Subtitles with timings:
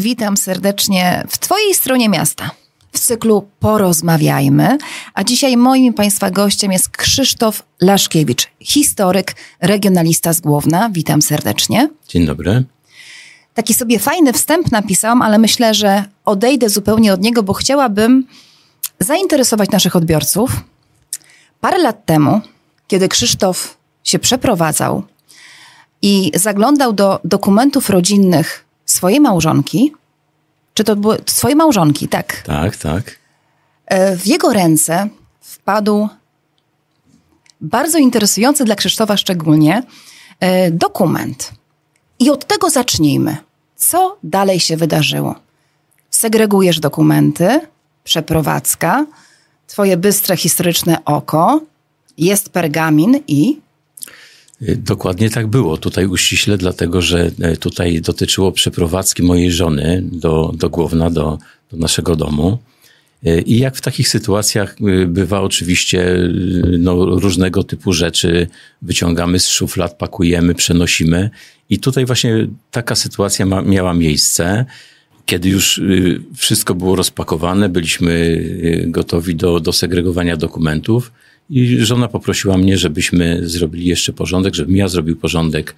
[0.00, 2.50] Witam serdecznie w Twojej stronie miasta.
[2.92, 4.78] W cyklu Porozmawiajmy,
[5.14, 10.90] a dzisiaj moim Państwa gościem jest Krzysztof Laszkiewicz, historyk, regionalista z Głowna.
[10.92, 11.88] Witam serdecznie.
[12.08, 12.64] Dzień dobry.
[13.54, 18.26] Taki sobie fajny wstęp napisałam, ale myślę, że odejdę zupełnie od niego, bo chciałabym
[19.00, 20.50] zainteresować naszych odbiorców.
[21.60, 22.40] Parę lat temu,
[22.86, 25.02] kiedy Krzysztof się przeprowadzał
[26.02, 29.92] i zaglądał do dokumentów rodzinnych swojej małżonki,
[30.74, 32.42] czy to były swojej małżonki, tak?
[32.42, 33.18] Tak, tak.
[33.86, 35.08] E, w jego ręce
[35.40, 36.08] wpadł
[37.60, 39.82] bardzo interesujący dla Krzysztofa szczególnie
[40.40, 41.52] e, dokument.
[42.18, 43.36] I od tego zacznijmy.
[43.76, 45.34] Co dalej się wydarzyło?
[46.10, 47.60] Segregujesz dokumenty,
[48.04, 49.06] przeprowadzka,
[49.66, 51.60] twoje bystre historyczne oko,
[52.18, 53.60] jest pergamin i
[54.60, 55.76] dokładnie tak było.
[55.76, 61.38] Tutaj uściśle, dlatego że e, tutaj dotyczyło przeprowadzki mojej żony do, do Głowna, do,
[61.70, 62.58] do naszego domu.
[63.26, 66.16] Y, I jak w takich sytuacjach y, bywa oczywiście
[66.78, 68.46] no, różnego typu rzeczy
[68.82, 71.30] wyciągamy z szuflad, pakujemy, przenosimy.
[71.70, 74.64] I tutaj właśnie taka sytuacja ma, miała miejsce.
[75.26, 75.80] Kiedy już
[76.36, 78.44] wszystko było rozpakowane, byliśmy
[78.86, 81.12] gotowi do, do segregowania dokumentów,
[81.50, 85.74] i żona poprosiła mnie, żebyśmy zrobili jeszcze porządek, żebym ja zrobił porządek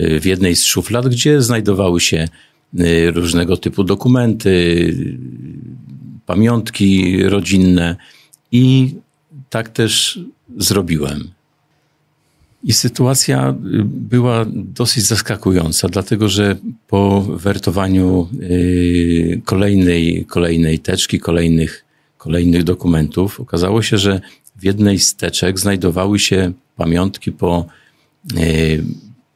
[0.00, 2.28] y, w jednej z szuflad, gdzie znajdowały się
[2.80, 4.94] y, różnego typu dokumenty,
[6.26, 7.96] pamiątki rodzinne
[8.52, 8.94] i
[9.50, 10.18] tak też
[10.56, 11.30] zrobiłem.
[12.64, 16.56] I sytuacja y, była dosyć zaskakująca, dlatego że
[16.88, 18.28] po wertowaniu
[19.44, 21.84] kolejnej, kolejnej teczki, kolejnych,
[22.18, 24.20] kolejnych dokumentów, okazało się, że
[24.58, 27.66] w jednej z teczek znajdowały się pamiątki po,
[28.36, 28.40] e,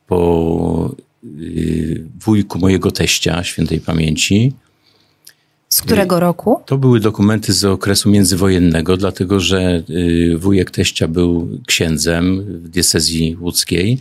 [0.06, 1.28] po e,
[2.24, 4.52] wujku mojego teścia, świętej pamięci.
[5.68, 6.60] Z którego e, roku?
[6.66, 9.82] To były dokumenty z okresu międzywojennego, dlatego że
[10.36, 13.98] wujek teścia był księdzem w diecezji łódzkiej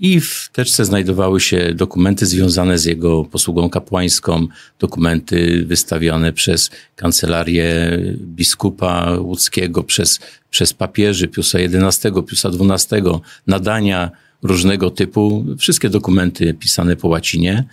[0.00, 4.46] i w teczce znajdowały się dokumenty związane z jego posługą kapłańską,
[4.78, 10.20] dokumenty wystawione przez kancelarię biskupa łódzkiego, przez,
[10.50, 13.02] przez papieży Piusa XI, Piusa XII,
[13.46, 14.10] nadania
[14.42, 17.64] różnego typu, wszystkie dokumenty pisane po łacinie,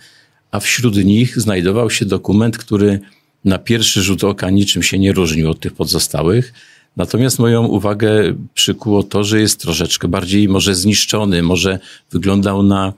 [0.50, 3.00] a wśród nich znajdował się dokument, który
[3.44, 6.52] na pierwszy rzut oka niczym się nie różnił od tych pozostałych,
[6.96, 11.78] Natomiast moją uwagę przykuło to, że jest troszeczkę bardziej może zniszczony, może
[12.10, 12.92] wyglądał na,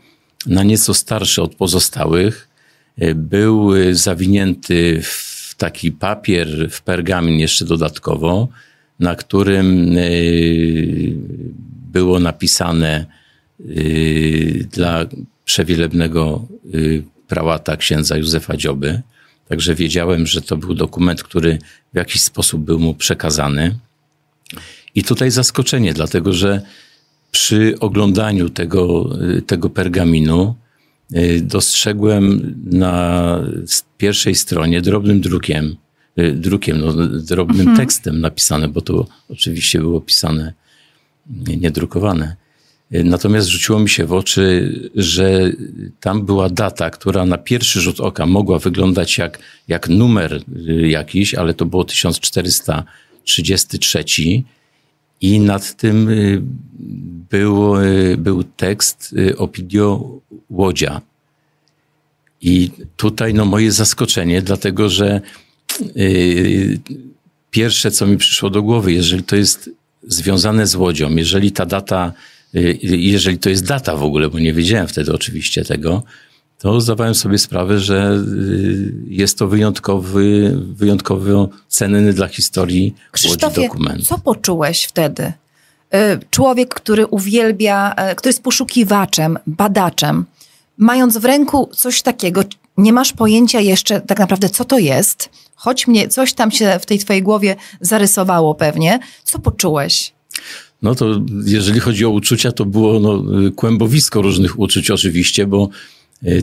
[0.46, 2.48] na nieco starszy od pozostałych.
[3.14, 8.48] Był zawinięty w taki papier, w pergamin jeszcze dodatkowo,
[9.00, 10.02] na którym e,
[11.92, 13.06] było napisane
[13.60, 13.64] e,
[14.72, 15.06] dla
[15.44, 16.68] przewielebnego e,
[17.28, 19.02] prałata księdza Józefa Dzioby.
[19.48, 21.58] Także wiedziałem, że to był dokument, który
[21.92, 23.74] w jakiś sposób był mu przekazany.
[24.98, 26.62] I tutaj zaskoczenie, dlatego że
[27.30, 29.10] przy oglądaniu tego,
[29.46, 30.54] tego pergaminu
[31.16, 33.44] y, dostrzegłem na
[33.98, 35.76] pierwszej stronie drobnym drukiem,
[36.18, 37.76] y, drukiem, no, drobnym mhm.
[37.76, 40.52] tekstem napisane, bo to oczywiście było pisane,
[41.56, 42.36] niedrukowane.
[42.94, 45.52] Y, natomiast rzuciło mi się w oczy, że
[46.00, 49.38] tam była data, która na pierwszy rzut oka mogła wyglądać jak,
[49.68, 50.42] jak numer
[50.88, 54.04] jakiś, ale to było 1433
[55.20, 56.42] i nad tym y,
[57.30, 60.20] był, y, był tekst y, Opidio
[60.50, 61.00] Łodzia.
[62.40, 65.20] I tutaj no, moje zaskoczenie, dlatego że
[65.94, 66.78] yy,
[67.50, 69.70] pierwsze, co mi przyszło do głowy, jeżeli to jest
[70.02, 72.12] związane z Łodzią, jeżeli ta data,
[72.52, 76.02] yy, jeżeli to jest data w ogóle, bo nie wiedziałem wtedy oczywiście tego,
[76.58, 83.68] to zdawałem sobie sprawę, że y, jest to wyjątkowy, wyjątkowo cenny dla historii Krzysztofie, Łodzi
[83.68, 84.06] dokument.
[84.06, 85.22] co poczułeś wtedy?
[85.94, 90.24] Y, człowiek, który uwielbia, y, który jest poszukiwaczem, badaczem,
[90.78, 92.42] mając w ręku coś takiego,
[92.76, 96.86] nie masz pojęcia jeszcze tak naprawdę, co to jest, choć mnie coś tam się w
[96.86, 98.98] tej twojej głowie zarysowało pewnie.
[99.24, 100.12] Co poczułeś?
[100.82, 101.06] No to
[101.44, 103.22] jeżeli chodzi o uczucia, to było no,
[103.56, 105.68] kłębowisko różnych uczuć oczywiście, bo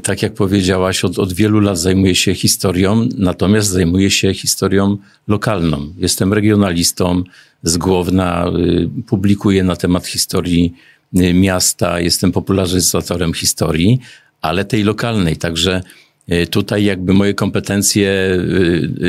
[0.03, 5.93] tak jak powiedziałaś, od, od wielu lat zajmuję się historią, natomiast zajmuję się historią lokalną.
[5.97, 7.23] Jestem regionalistą
[7.65, 10.73] z Głowna, y, publikuję na temat historii
[11.15, 13.99] y, miasta, jestem popularyzatorem historii,
[14.41, 15.37] ale tej lokalnej.
[15.37, 15.81] Także
[16.31, 18.39] y, tutaj jakby moje kompetencje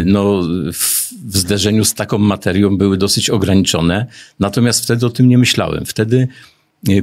[0.05, 0.43] no,
[0.73, 4.07] w, w zderzeniu z taką materią były dosyć ograniczone.
[4.41, 5.87] Natomiast wtedy o tym nie myślałem.
[5.87, 6.29] Wtedy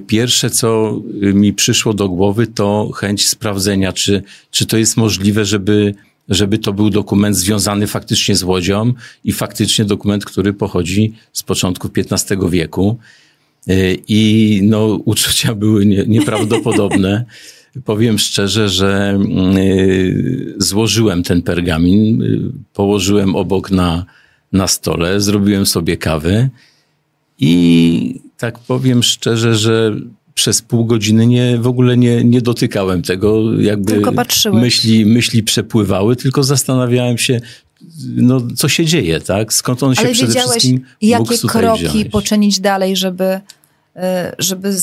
[0.08, 5.96] Pierwsze, co mi przyszło do głowy, to chęć sprawdzenia, czy, czy to jest możliwe, żeby
[6.30, 8.94] żeby to był dokument związany faktycznie z Łodzią
[9.24, 12.98] i faktycznie dokument, który pochodzi z początku XV wieku.
[13.70, 17.26] Y, I no, uczucia były nie, nieprawdopodobne.
[17.86, 19.20] Powiem szczerze, że
[19.58, 22.40] y, złożyłem ten pergamin, y,
[22.74, 24.06] położyłem obok na,
[24.52, 26.50] na stole, zrobiłem sobie kawy
[27.40, 29.96] i tak powiem szczerze, że
[30.34, 34.02] przez pół godziny nie, w ogóle nie, nie dotykałem tego, jakby
[34.54, 37.42] myśli, myśli przepływały, tylko zastanawiałem się,
[38.16, 39.54] no, co się dzieje, tak?
[39.54, 44.00] Skąd on się Ale przede wszystkim jakie kroki poczynić dalej, żeby, y,
[44.40, 44.74] żeby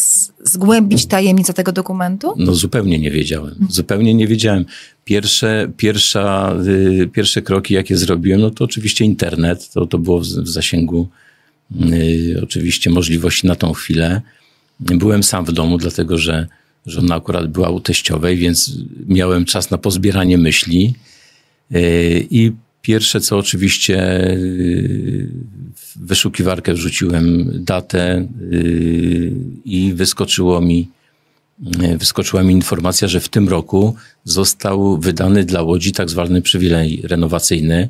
[0.44, 2.34] zgłębić tajemnicę tego dokumentu?
[2.36, 3.66] No zupełnie nie wiedziałem.
[3.70, 4.64] Zupełnie nie wiedziałem.
[5.04, 9.70] Pierwsze, pierwsza, y, pierwsze kroki, jakie zrobiłem, no to oczywiście internet.
[9.70, 11.08] To, to było w, w zasięgu
[12.42, 14.20] oczywiście możliwości na tą chwilę.
[14.80, 16.46] Byłem sam w domu, dlatego że
[16.86, 18.72] żona akurat była u teściowej, więc
[19.06, 20.94] miałem czas na pozbieranie myśli.
[21.74, 22.52] Y, I
[22.82, 25.28] pierwsze co oczywiście y,
[25.76, 29.32] w wyszukiwarkę wrzuciłem datę y,
[29.64, 30.88] i wyskoczyło mi,
[31.98, 33.94] wyskoczyła mi informacja, że w tym roku
[34.24, 37.88] został wydany dla Łodzi tak zwany przywilej renowacyjny.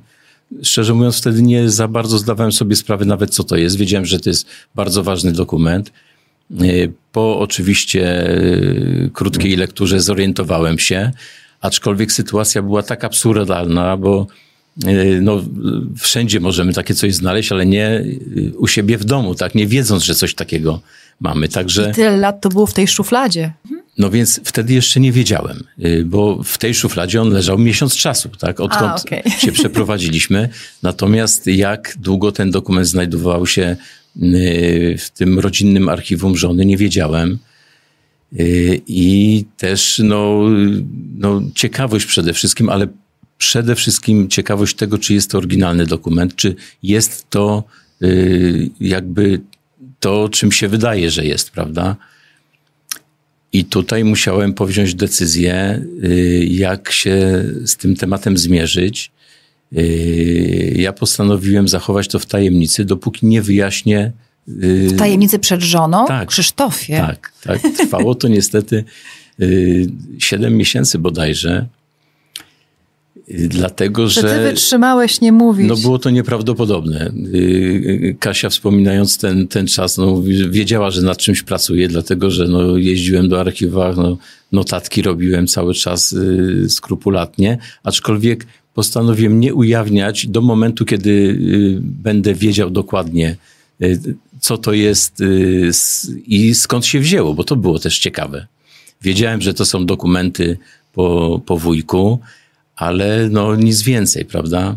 [0.62, 3.76] Szczerze mówiąc, wtedy nie za bardzo zdawałem sobie sprawę nawet, co to jest.
[3.76, 5.92] Wiedziałem, że to jest bardzo ważny dokument.
[7.12, 8.28] Po oczywiście
[9.12, 11.10] krótkiej lekturze zorientowałem się,
[11.60, 14.26] aczkolwiek sytuacja była tak absurdalna, bo
[15.20, 15.42] no,
[15.98, 18.04] wszędzie możemy takie coś znaleźć, ale nie
[18.56, 19.54] u siebie w domu, tak?
[19.54, 20.80] Nie wiedząc, że coś takiego
[21.20, 21.48] mamy.
[21.48, 21.90] Także.
[21.90, 23.52] I tyle lat to było w tej szufladzie.
[24.00, 25.64] No więc wtedy jeszcze nie wiedziałem,
[26.04, 28.60] bo w tej szufladzie on leżał miesiąc czasu, tak?
[28.60, 29.22] Odkąd A, okay.
[29.38, 30.48] się przeprowadziliśmy.
[30.82, 33.76] Natomiast jak długo ten dokument znajdował się
[34.98, 37.38] w tym rodzinnym archiwum żony, nie wiedziałem.
[38.86, 40.44] I też no,
[41.16, 42.86] no, ciekawość przede wszystkim, ale
[43.38, 47.64] przede wszystkim ciekawość tego, czy jest to oryginalny dokument, czy jest to
[48.80, 49.40] jakby
[50.00, 51.96] to, czym się wydaje, że jest, prawda?
[53.52, 55.84] I tutaj musiałem powziąć decyzję,
[56.48, 59.10] jak się z tym tematem zmierzyć.
[60.74, 64.12] Ja postanowiłem zachować to w tajemnicy, dopóki nie wyjaśnię.
[64.46, 66.06] W tajemnicy przed żoną?
[66.06, 66.28] Tak.
[66.28, 66.96] Krzysztofie.
[66.96, 67.60] Tak, tak.
[67.76, 68.84] Trwało to niestety
[70.18, 71.66] siedem miesięcy bodajże.
[73.30, 74.20] Dlatego, że.
[74.20, 75.68] Że ty wytrzymałeś nie mówić.
[75.68, 77.12] No było to nieprawdopodobne.
[78.18, 83.28] Kasia wspominając ten, ten czas, no, wiedziała, że nad czymś pracuję, dlatego że no, jeździłem
[83.28, 84.16] do archiwa, no,
[84.52, 92.34] notatki robiłem cały czas y, skrupulatnie, aczkolwiek postanowiłem nie ujawniać do momentu, kiedy y, będę
[92.34, 93.36] wiedział dokładnie,
[93.82, 94.00] y,
[94.40, 95.70] co to jest y,
[96.26, 98.46] i skąd się wzięło, bo to było też ciekawe.
[99.02, 100.58] Wiedziałem, że to są dokumenty
[100.92, 102.18] po, po wujku,
[102.80, 104.76] ale no nic więcej, prawda?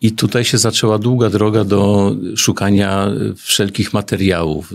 [0.00, 4.74] I tutaj się zaczęła długa droga do szukania wszelkich materiałów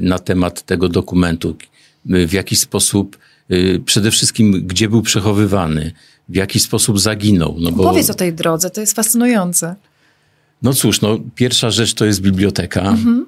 [0.00, 1.56] na temat tego dokumentu,
[2.04, 3.18] w jaki sposób,
[3.84, 5.92] przede wszystkim gdzie był przechowywany,
[6.28, 7.56] w jaki sposób zaginął.
[7.60, 7.82] No bo...
[7.82, 9.74] Powiedz o tej drodze, to jest fascynujące.
[10.62, 12.80] No cóż, no, pierwsza rzecz to jest biblioteka.
[12.80, 13.26] Mhm.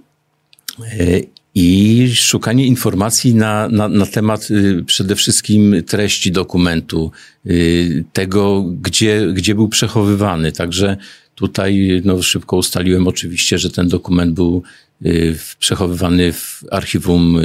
[1.61, 7.11] I szukanie informacji na, na, na temat y, przede wszystkim treści dokumentu,
[7.47, 10.53] y, tego, gdzie, gdzie był przechowywany.
[10.53, 10.97] Także
[11.35, 14.63] tutaj no, szybko ustaliłem oczywiście, że ten dokument był
[15.07, 17.41] y, przechowywany w archiwum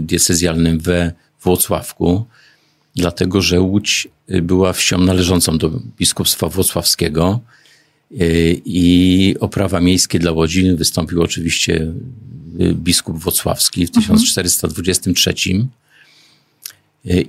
[0.00, 2.24] diecezjalnym we Włocławku,
[2.96, 4.08] dlatego że Łódź
[4.42, 7.40] była wsią należącą do biskupstwa włocławskiego
[8.64, 11.92] i o prawa miejskie dla Łodzi wystąpił oczywiście
[12.74, 15.34] biskup włocławski w 1423.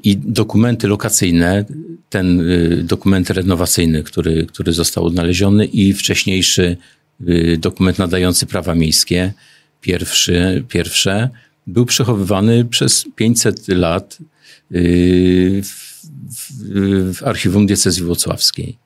[0.04, 1.66] I dokumenty lokacyjne,
[2.10, 2.44] ten
[2.84, 6.78] dokument renowacyjny, który, który został odnaleziony i wcześniejszy
[7.58, 9.34] dokument nadający prawa miejskie,
[9.82, 11.30] pierwszy, pierwsze,
[11.68, 14.18] był przechowywany przez 500 lat
[14.72, 16.02] w,
[16.32, 18.78] w, w archiwum diecezji włocławskiej.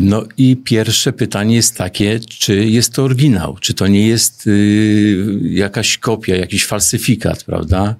[0.00, 5.40] No i pierwsze pytanie jest takie, czy jest to oryginał, czy to nie jest y,
[5.42, 7.96] jakaś kopia, jakiś falsyfikat, prawda?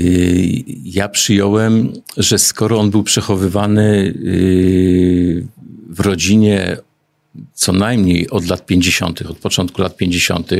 [0.00, 5.46] Y, ja przyjąłem, że skoro on był przechowywany y,
[5.88, 6.76] w rodzinie
[7.54, 10.50] co najmniej od lat 50., od początku lat 50.,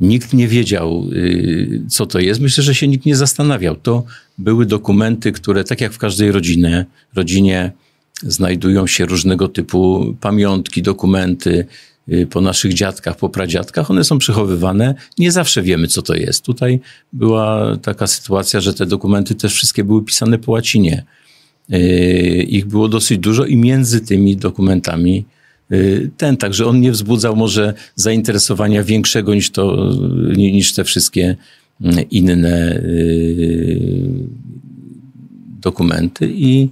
[0.00, 2.40] nikt nie wiedział, y, co to jest.
[2.40, 3.76] Myślę, że się nikt nie zastanawiał.
[3.76, 4.04] To
[4.38, 7.72] były dokumenty, które tak jak w każdej rodzinie, rodzinie
[8.22, 11.66] znajdują się różnego typu pamiątki, dokumenty
[12.08, 13.90] y, po naszych dziadkach, po pradziadkach.
[13.90, 14.94] One są przechowywane.
[15.18, 16.44] Nie zawsze wiemy, co to jest.
[16.44, 16.80] Tutaj
[17.12, 21.04] była taka sytuacja, że te dokumenty też wszystkie były pisane po łacinie.
[22.48, 25.24] Ich było dosyć dużo i między tymi dokumentami
[26.16, 29.92] ten, także on nie wzbudzał może zainteresowania większego niż to,
[30.36, 31.36] niż te wszystkie
[32.10, 32.80] inne
[35.60, 36.68] dokumenty i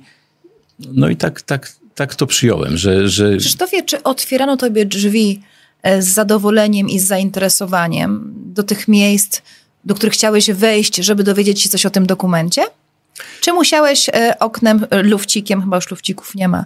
[0.93, 3.09] no i tak, tak, tak to przyjąłem, że...
[3.09, 3.37] że...
[3.37, 5.41] Krzysztofie, czy otwierano tobie drzwi
[5.83, 9.41] e, z zadowoleniem i z zainteresowaniem do tych miejsc,
[9.85, 12.63] do których chciałeś wejść, żeby dowiedzieć się coś o tym dokumencie?
[13.41, 16.65] Czy musiałeś e, oknem, e, lufcikiem, chyba już lufcików nie ma,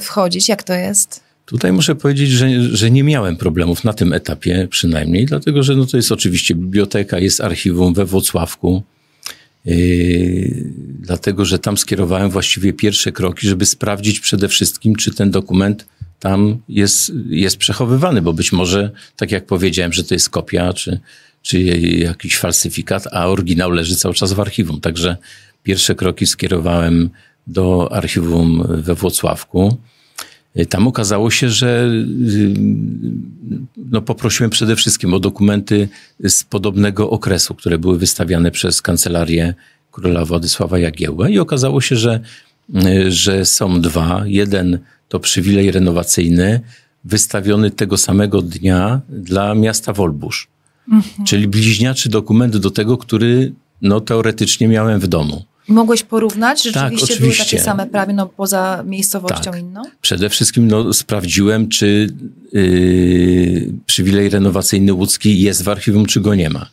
[0.00, 0.48] wchodzić?
[0.48, 1.28] Jak to jest?
[1.44, 5.86] Tutaj muszę powiedzieć, że, że nie miałem problemów na tym etapie przynajmniej, dlatego że no
[5.86, 8.82] to jest oczywiście biblioteka, jest archiwum we Włocławku.
[9.68, 15.86] Yy, dlatego, że tam skierowałem właściwie pierwsze kroki, żeby sprawdzić przede wszystkim, czy ten dokument
[16.20, 21.00] tam jest, jest przechowywany, bo być może, tak jak powiedziałem, że to jest kopia, czy,
[21.42, 21.60] czy
[21.98, 24.80] jakiś falsyfikat, a oryginał leży cały czas w archiwum.
[24.80, 25.16] Także
[25.62, 27.10] pierwsze kroki skierowałem
[27.46, 29.76] do archiwum we Włocławku.
[30.58, 31.90] Y, tam okazało się, że
[32.28, 32.54] y,
[33.76, 35.88] no, poprosiłem przede wszystkim o dokumenty
[36.28, 39.54] z podobnego okresu, które były wystawiane przez kancelarię
[39.92, 42.20] króla Władysława Jagiełłę i okazało się, że,
[42.86, 44.22] y, że są dwa.
[44.26, 46.60] Jeden to przywilej renowacyjny
[47.04, 50.48] wystawiony tego samego dnia dla miasta Wolbusz.
[50.92, 51.26] Mhm.
[51.26, 55.44] Czyli bliźniaczy dokument do tego, który no, teoretycznie miałem w domu.
[55.68, 56.62] Mogłeś porównać?
[56.62, 59.60] Rzeczywiście tak, były takie same prawie, no poza miejscowością tak.
[59.60, 59.82] inną?
[60.02, 62.08] Przede wszystkim no, sprawdziłem, czy
[62.52, 66.70] yy, przywilej renowacyjny łódzki jest w archiwum, czy go nie ma.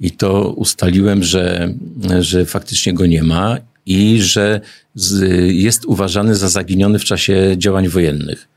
[0.00, 1.74] I to ustaliłem, że,
[2.20, 4.60] że faktycznie go nie ma i że
[4.94, 5.22] z,
[5.54, 8.48] jest uważany za zaginiony w czasie działań wojennych.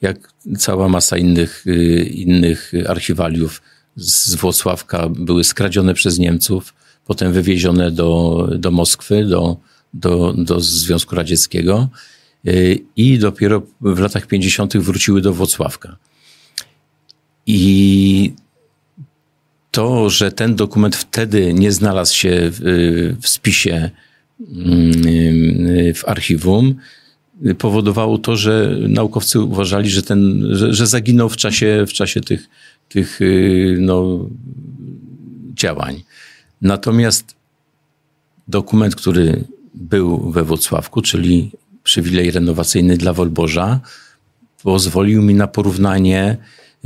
[0.00, 3.62] Jak cała masa innych, yy, innych archiwaliów
[3.96, 6.74] z Włocławka były skradzione przez Niemców
[7.06, 9.56] potem wywiezione do, do Moskwy, do,
[9.94, 11.88] do, do Związku Radzieckiego
[12.46, 14.76] y, i dopiero w latach 50.
[14.76, 15.96] wróciły do Włocławka.
[17.46, 18.32] I
[19.70, 23.90] to, że ten dokument wtedy nie znalazł się w, w spisie
[25.94, 26.74] w archiwum,
[27.58, 32.48] powodowało to, że naukowcy uważali, że, ten, że, że zaginął w czasie, w czasie tych,
[32.88, 34.28] tych y, no,
[35.54, 36.02] działań.
[36.64, 37.34] Natomiast
[38.48, 39.44] dokument, który
[39.74, 41.50] był we Włocławku, czyli
[41.82, 43.80] przywilej renowacyjny dla Wolborza,
[44.62, 46.36] pozwolił mi na porównanie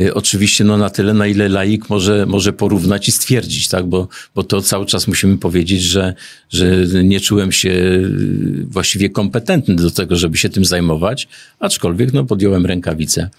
[0.01, 3.87] y, Oczywiście no na tyle, na ile laik może, może porównać i stwierdzić, tak?
[3.87, 6.15] bo, bo to cały czas musimy powiedzieć, że,
[6.51, 12.25] że nie czułem się y, właściwie kompetentny do tego, żeby się tym zajmować, aczkolwiek no,
[12.25, 13.31] podjąłem rękawice.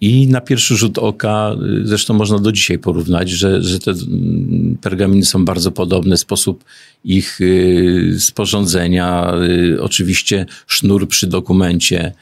[0.00, 4.78] I na pierwszy rzut oka, y, zresztą można do dzisiaj porównać, że, że te mm,
[4.80, 6.64] pergaminy są bardzo podobne, sposób
[7.04, 9.34] ich y, sporządzenia,
[9.74, 12.12] y, oczywiście sznur przy dokumencie,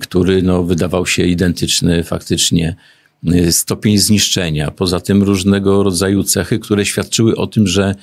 [0.00, 2.76] który no, wydawał się identyczny faktycznie,
[3.50, 7.94] stopień zniszczenia, poza tym różnego rodzaju cechy, które świadczyły o tym, że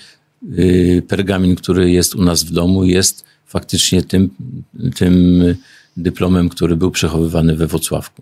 [1.07, 4.29] pergamin, który jest u nas w domu, jest faktycznie tym,
[4.95, 5.43] tym
[5.97, 8.21] dyplomem, który był przechowywany we Wrocławku.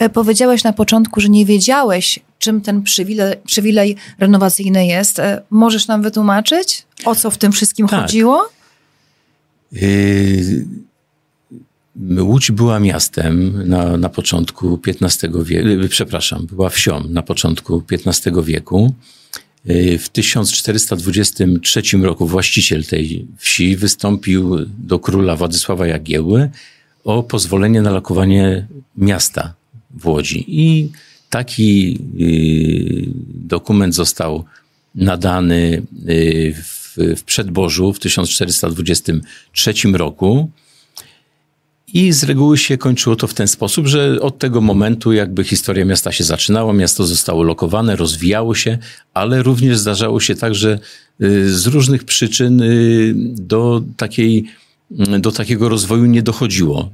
[0.00, 5.18] E, powiedziałeś na początku, że nie wiedziałeś, czym ten przywilej, przywilej renowacyjny jest.
[5.18, 8.00] E, możesz nam wytłumaczyć, o co w tym wszystkim tak.
[8.00, 8.50] chodziło?
[9.72, 10.66] Yy,
[12.18, 18.94] Łódź była miastem na, na początku XV wieku, przepraszam, była wsią na początku XV wieku.
[19.98, 26.50] W 1423 roku właściciel tej wsi wystąpił do króla Władysława Jagieły
[27.04, 28.66] o pozwolenie na lokowanie
[28.96, 29.54] miasta
[29.94, 30.44] w Łodzi.
[30.48, 30.88] I
[31.30, 33.04] taki y,
[33.34, 34.44] dokument został
[34.94, 40.50] nadany y, w, w przedbożu w 1423 roku.
[41.92, 45.84] I z reguły się kończyło to w ten sposób, że od tego momentu jakby historia
[45.84, 48.78] miasta się zaczynała, miasto zostało lokowane, rozwijało się,
[49.14, 50.78] ale również zdarzało się tak, że
[51.22, 52.62] y, z różnych przyczyn
[53.34, 54.44] do takiej
[55.20, 56.90] do takiego rozwoju nie dochodziło.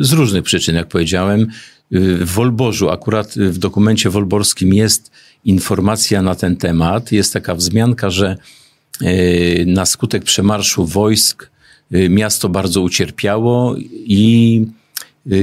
[0.00, 1.46] Z różnych przyczyn, jak powiedziałem.
[1.90, 5.10] W Wolborzu, akurat w dokumencie wolborskim jest
[5.44, 7.12] informacja na ten temat.
[7.12, 8.36] Jest taka wzmianka, że
[9.02, 11.50] e, na skutek przemarszu wojsk
[11.92, 14.64] e, miasto bardzo ucierpiało i
[15.26, 15.34] e,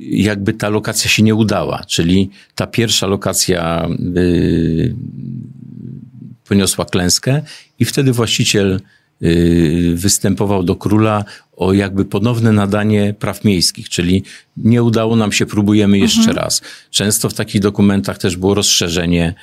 [0.00, 1.84] jakby ta lokacja się nie udała.
[1.84, 3.88] Czyli ta pierwsza lokacja
[6.48, 7.42] poniosła klęskę
[7.78, 8.80] i wtedy właściciel
[9.94, 11.24] występował do króla
[11.56, 14.22] o jakby ponowne nadanie praw miejskich, czyli
[14.56, 16.36] nie udało nam się, próbujemy jeszcze mhm.
[16.36, 16.62] raz.
[16.90, 19.34] Często w takich dokumentach też było rozszerzenie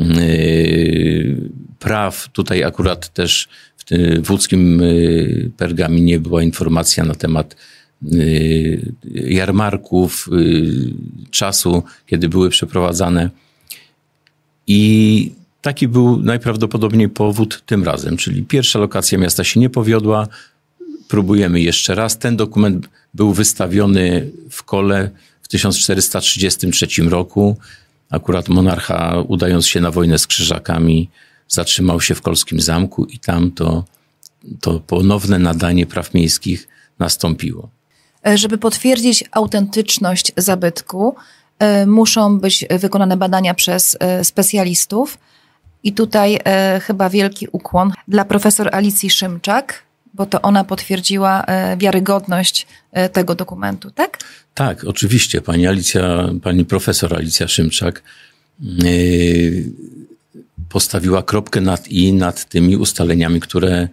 [0.00, 2.28] y, praw.
[2.32, 4.82] Tutaj akurat też w tym wódzkim
[5.56, 7.56] pergaminie była informacja na temat
[9.14, 10.28] jarmarków,
[11.30, 13.30] czasu, kiedy były przeprowadzane.
[14.66, 20.26] I taki był najprawdopodobniej powód tym razem, czyli pierwsza lokacja miasta się nie powiodła,
[21.08, 22.18] próbujemy jeszcze raz.
[22.18, 25.10] Ten dokument był wystawiony w kole
[25.42, 27.56] w 1433 roku.
[28.10, 31.08] Akurat monarcha, udając się na wojnę z krzyżakami,
[31.48, 33.84] zatrzymał się w Kolskim Zamku i tam to,
[34.60, 37.68] to ponowne nadanie praw miejskich nastąpiło.
[38.26, 41.14] E, żeby potwierdzić autentyczność zabytku,
[41.58, 45.18] e, muszą być wykonane badania przez e, specjalistów.
[45.84, 46.38] I tutaj
[46.82, 49.82] chyba wielki ukłon dla profesor Alicji Szymczak,
[50.14, 51.44] bo to ona potwierdziła
[51.78, 52.66] wiarygodność
[53.12, 54.18] tego dokumentu, tak?
[54.54, 55.40] Tak, oczywiście.
[55.40, 58.02] Pani Alicja, pani profesor Alicja Szymczak
[60.68, 63.88] postawiła kropkę nad i nad tymi ustaleniami, które,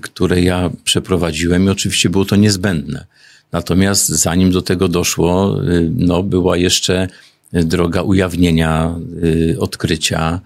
[0.00, 3.06] które ja przeprowadziłem i oczywiście było to niezbędne.
[3.52, 5.56] Natomiast zanim do tego doszło,
[5.90, 7.08] no, była jeszcze
[7.52, 8.94] droga ujawnienia
[9.58, 10.40] odkrycia,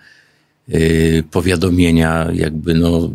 [1.31, 3.11] powiadomienia jakby no,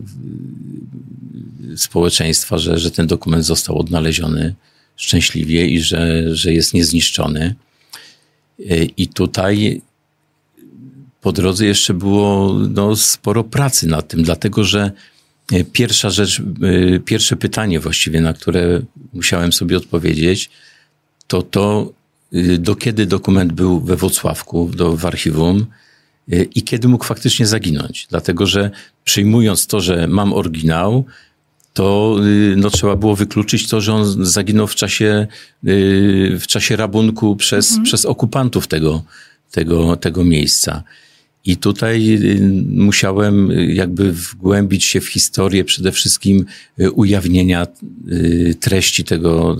[1.75, 4.55] społeczeństwa, że, że ten dokument został odnaleziony
[4.95, 7.55] szczęśliwie i że, że jest niezniszczony.
[8.97, 9.81] I tutaj
[11.21, 14.91] po drodze jeszcze było no, sporo pracy nad tym, dlatego że
[15.51, 16.41] E, pierwsza rzecz,
[17.05, 18.81] pierwsze pytanie właściwie, na które
[19.13, 20.49] musiałem sobie odpowiedzieć,
[21.27, 21.93] to to,
[22.59, 25.65] do kiedy dokument był we Wrocławku, do, w archiwum
[26.27, 28.07] i kiedy mógł faktycznie zaginąć.
[28.09, 28.71] Dlatego, że
[29.03, 31.05] przyjmując to, że mam oryginał,
[31.73, 32.17] to
[32.55, 35.27] no, trzeba było wykluczyć to, że on zaginął w czasie,
[36.39, 37.85] w czasie rabunku przez, mhm.
[37.85, 39.03] przez okupantów tego,
[39.51, 40.83] tego, tego miejsca.
[41.45, 46.45] I tutaj y, musiałem y, jakby wgłębić się w historię przede wszystkim
[46.79, 47.67] y, ujawnienia
[48.59, 49.57] treści tego,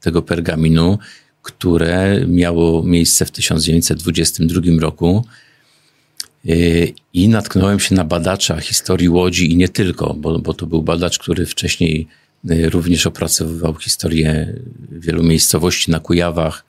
[0.00, 0.98] tego pergaminu,
[1.42, 5.24] które miało miejsce w 1922 roku.
[7.12, 11.18] I natknąłem się na badacza historii Łodzi i nie tylko, bo, bo to był badacz,
[11.18, 12.06] który wcześniej
[12.44, 14.54] również opracowywał historię
[14.90, 16.64] wielu miejscowości na Kujawach,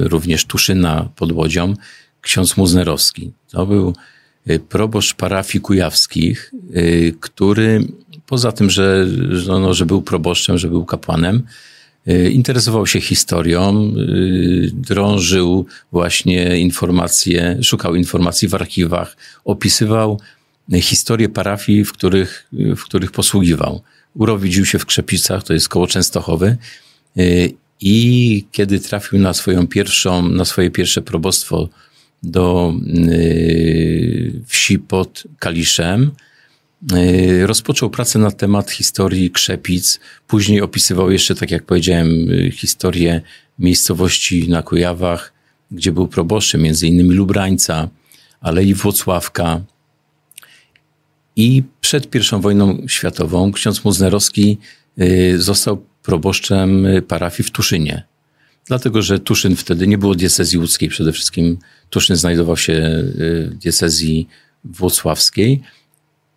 [0.00, 1.74] również Tuszyna pod Łodzią
[2.20, 3.32] ksiądz Muznerowski.
[3.50, 3.94] To był
[4.50, 7.84] y, proboszcz parafii kujawskich, y, który
[8.26, 9.06] poza tym, że,
[9.46, 11.71] no, że był proboszczem, że był kapłanem, y,
[12.32, 13.94] interesował się historią,
[14.72, 20.20] drążył właśnie informacje, szukał informacji w archiwach, opisywał
[20.80, 23.82] historię parafii, w których, w których posługiwał.
[24.14, 26.56] Urodził się w Krzepicach, to jest koło Częstochowy.
[27.80, 31.68] I kiedy trafił na swoją pierwszą, na swoje pierwsze probostwo
[32.22, 32.74] do
[33.08, 36.10] y, wsi pod Kaliszem.
[36.90, 40.00] Y, rozpoczął pracę na temat historii Krzepic.
[40.26, 43.20] Później opisywał jeszcze, tak jak powiedziałem, y, historię
[43.58, 45.32] miejscowości na Kujawach,
[45.70, 47.88] gdzie był proboszczem, między innymi Lubrańca,
[48.40, 49.60] ale i Włocławka.
[51.36, 54.58] I przed I wojną światową ksiądz Muznerowski
[55.36, 58.04] został proboszczem parafii w Tuszynie
[58.66, 61.58] dlatego że Tuszyn wtedy nie było diecezji łódzkiej, przede wszystkim
[61.90, 64.28] Tuszyn znajdował się w diecezji
[64.64, 65.62] włocławskiej.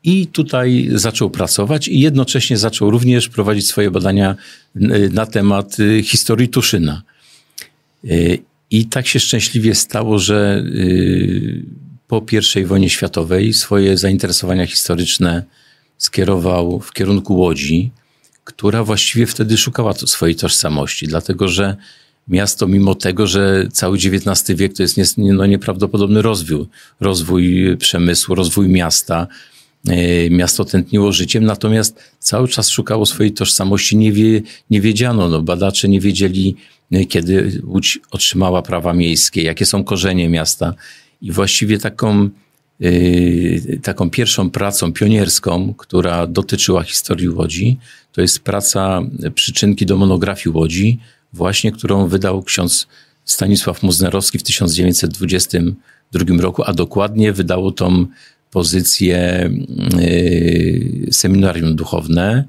[0.05, 4.35] I tutaj zaczął pracować i jednocześnie zaczął również prowadzić swoje badania
[4.75, 7.01] y, na temat y, historii Tuszyna.
[8.71, 10.63] I tak się szczęśliwie stało, że
[12.07, 12.25] po
[12.61, 15.43] I wojnie światowej swoje zainteresowania historyczne
[15.97, 17.91] skierował w kierunku Łodzi,
[18.43, 21.75] która właściwie wtedy szukała swojej tożsamości, dlatego że
[22.27, 26.65] miasto, mimo tego, że cały XIX wiek to jest no, nieprawdopodobny rozwój,
[26.99, 29.27] rozwój przemysłu, rozwój miasta.
[29.89, 33.97] E, miasto tętniło życiem, natomiast cały czas szukało swojej tożsamości.
[33.97, 36.55] Nie, wie, nie wiedziano, no, badacze nie wiedzieli,
[36.91, 40.73] e, kiedy Łódź otrzymała prawa miejskie, jakie są korzenie miasta.
[41.21, 42.29] I właściwie taką,
[42.79, 47.77] yy, taką pierwszą pracą pionierską, która dotyczyła historii Łodzi,
[48.11, 49.01] to jest praca
[49.35, 50.99] przyczynki do monografii Łodzi,
[51.33, 52.87] właśnie którą wydał ksiądz
[53.25, 58.05] Stanisław Muznerowski w 1922 roku, a dokładnie wydało tą
[58.55, 59.49] pozycję
[59.97, 62.43] yy, seminarium duchowne,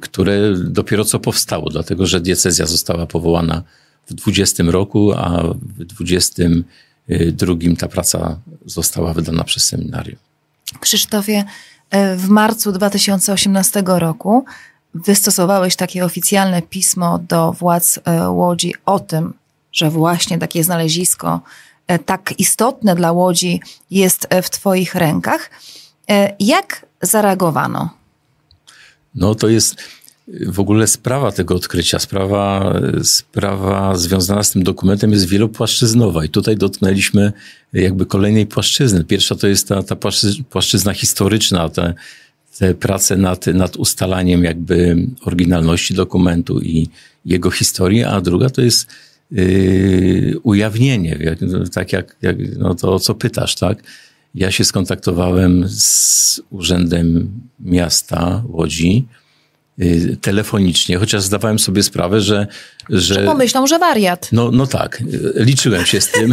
[0.00, 3.62] które dopiero co powstało, dlatego że diecezja została powołana
[4.06, 5.42] w 20 roku, a
[5.78, 10.16] w 22 ta praca została wydana przez seminarium.
[10.80, 11.44] Krzysztofie,
[11.90, 14.44] e, w marcu 2018 roku
[14.94, 19.34] wystosowałeś takie oficjalne pismo do władz e, Łodzi o tym,
[19.72, 21.40] że właśnie takie znalezisko
[22.06, 25.50] tak istotne dla Łodzi jest e, w Twoich rękach.
[26.10, 27.90] E, jak zareagowano?
[29.14, 29.76] No to jest
[30.46, 36.56] w ogóle sprawa tego odkrycia, sprawa, sprawa związana z tym dokumentem jest wielopłaszczyznowa i tutaj
[36.56, 37.32] dotknęliśmy
[37.72, 39.04] jakby kolejnej płaszczyzny.
[39.04, 39.96] Pierwsza to jest ta, ta
[40.50, 41.94] płaszczyzna historyczna, te,
[42.58, 46.88] te prace nad, nad ustalaniem jakby oryginalności dokumentu i
[47.24, 48.86] jego historii, a druga to jest
[49.30, 51.36] yy, ujawnienie,
[51.74, 53.82] tak jak, jak no to o co pytasz, tak?
[54.34, 59.06] Ja się skontaktowałem z Urzędem Miasta Łodzi,
[60.20, 62.46] telefonicznie, chociaż zdawałem sobie sprawę, że...
[62.90, 64.28] Że, że pomyślą, że wariat.
[64.32, 65.02] No, no tak,
[65.34, 66.32] liczyłem się z tym.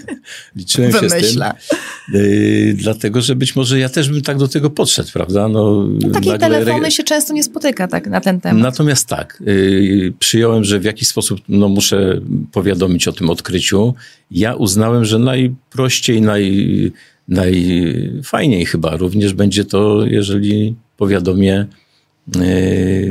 [0.56, 1.20] liczyłem Wymyśla.
[1.20, 2.20] się z tym.
[2.20, 5.48] Yy, dlatego, że być może ja też bym tak do tego podszedł, prawda?
[5.48, 8.62] No, no takie telefony się często nie spotyka tak na ten temat.
[8.62, 12.20] Natomiast tak, yy, przyjąłem, że w jakiś sposób no, muszę
[12.52, 13.94] powiadomić o tym odkryciu.
[14.30, 16.92] Ja uznałem, że najprościej, naj,
[17.28, 21.66] najfajniej chyba również będzie to, jeżeli powiadomię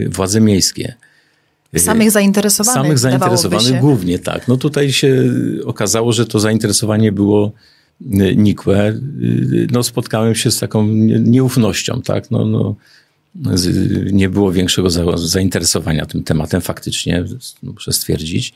[0.10, 0.96] władze miejskie.
[1.78, 2.84] Samych zainteresowanych.
[2.84, 4.48] Samych zainteresowanych głównie, tak.
[4.48, 5.24] No tutaj się
[5.66, 7.52] okazało, że to zainteresowanie było
[8.02, 9.00] e, nikłe.
[9.72, 10.88] No spotkałem się z taką
[11.20, 12.32] nieufnością, tak.
[12.32, 12.76] No, no,
[14.12, 17.24] nie było większego zainteresowania tym tematem faktycznie,
[17.64, 18.54] muszę stwierdzić.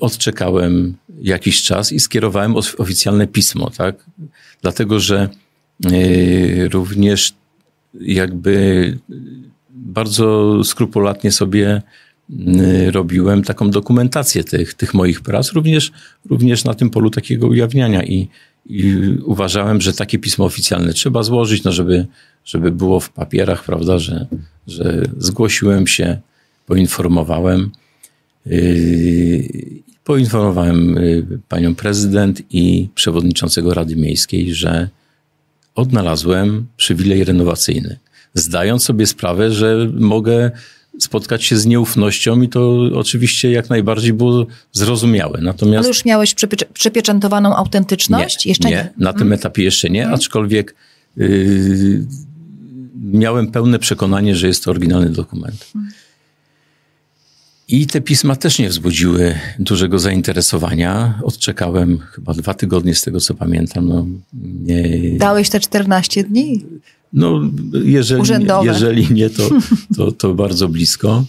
[0.00, 4.04] Odczekałem jakiś czas i skierowałem oficjalne pismo, tak.
[4.62, 5.28] Dlatego, że
[6.70, 7.34] również
[7.94, 8.98] jakby
[9.70, 11.82] bardzo skrupulatnie sobie
[12.30, 15.92] mm, robiłem taką dokumentację tych, tych moich prac, również,
[16.30, 18.28] również na tym polu takiego ujawniania i,
[18.66, 22.06] i uważałem, że takie pismo oficjalne trzeba złożyć, no żeby,
[22.44, 24.26] żeby było w papierach, prawda, że,
[24.66, 26.18] że zgłosiłem się,
[26.66, 27.70] poinformowałem.
[28.46, 29.48] Yy,
[30.04, 34.88] poinformowałem yy, panią prezydent i przewodniczącego Rady Miejskiej, że
[35.78, 37.98] odnalazłem przywilej renowacyjny,
[38.34, 40.50] zdając sobie sprawę, że mogę
[41.00, 45.40] spotkać się z nieufnością i to oczywiście jak najbardziej było zrozumiałe.
[45.42, 45.78] Natomiast...
[45.78, 48.44] Ale już miałeś przypie przypieczętowaną autentyczność?
[48.44, 48.92] Nie, jeszcze nie, nie.
[48.98, 49.32] na tym hmm.
[49.32, 50.14] etapie jeszcze nie, hmm.
[50.14, 50.74] aczkolwiek
[51.16, 52.06] yy,
[53.02, 55.66] miałem pełne przekonanie, że jest to oryginalny dokument.
[55.72, 55.92] Hmm.
[57.68, 61.20] I te pisma też nie wzbudziły dużego zainteresowania.
[61.22, 63.88] Odczekałem chyba dwa tygodnie z tego, co pamiętam.
[63.88, 64.06] No,
[64.62, 65.18] nie...
[65.18, 66.64] Dałeś te 14 dni?
[67.12, 67.40] No,
[67.84, 68.22] jeżeli,
[68.62, 69.48] jeżeli nie, to,
[69.96, 71.24] to, to bardzo blisko.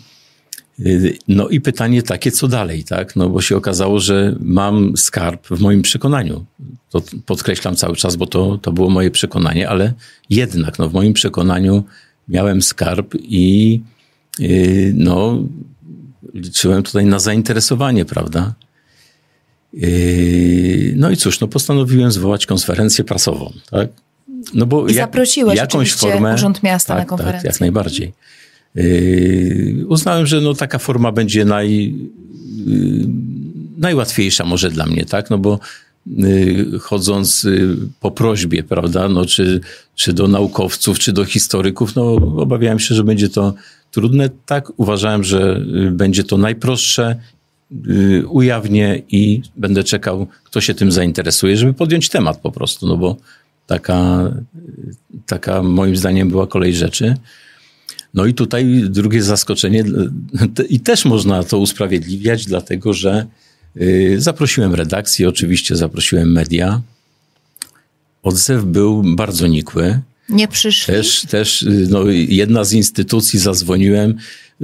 [1.28, 3.15] No i pytanie takie, co dalej, tak?
[3.15, 6.45] No bo się okazało, że mam skarb w moim przekonaniu.
[6.89, 9.93] To podkreślam cały czas, bo to, to było moje przekonanie, ale
[10.30, 11.84] jednak no, w moim przekonaniu
[12.28, 13.82] miałem skarb i
[14.39, 15.43] yy, no,
[16.33, 18.53] liczyłem tutaj na zainteresowanie, prawda?
[19.73, 23.89] Yy, no i cóż, no postanowiłem zwołać konferencję prasową, tak?
[24.53, 27.49] No bo I jak, zaprosiłeś jakąś formę, Urząd Miasta tak, na konferencję.
[27.49, 28.13] Tak, jak najbardziej.
[28.75, 31.95] Yy, uznałem, że no taka forma będzie naj,
[32.65, 33.07] yy,
[33.77, 35.29] najłatwiejsza może dla mnie, tak?
[35.29, 35.59] No bo
[36.07, 39.61] yy, chodząc yy, po prośbie, prawda, no czy,
[39.95, 43.53] czy do naukowców, czy do historyków, no obawiałem się, że będzie to
[43.91, 44.30] trudne.
[44.45, 47.15] Tak, uważałem, że y, będzie to najprostsze,
[47.88, 52.97] y, ujawnię i będę czekał, kto się tym zainteresuje, żeby podjąć temat po prostu, no
[52.97, 53.17] bo
[53.67, 54.32] taka,
[55.25, 57.15] taka moim zdaniem była kolej rzeczy.
[58.13, 59.84] No i tutaj drugie zaskoczenie,
[60.69, 63.25] i też można to usprawiedliwiać, dlatego że
[63.82, 66.82] y, zaprosiłem redakcję, oczywiście zaprosiłem media.
[68.23, 69.99] Odzew był bardzo nikły.
[70.29, 70.93] Nie przyszli?
[70.93, 74.15] Też, też no, jedna z instytucji zadzwoniłem.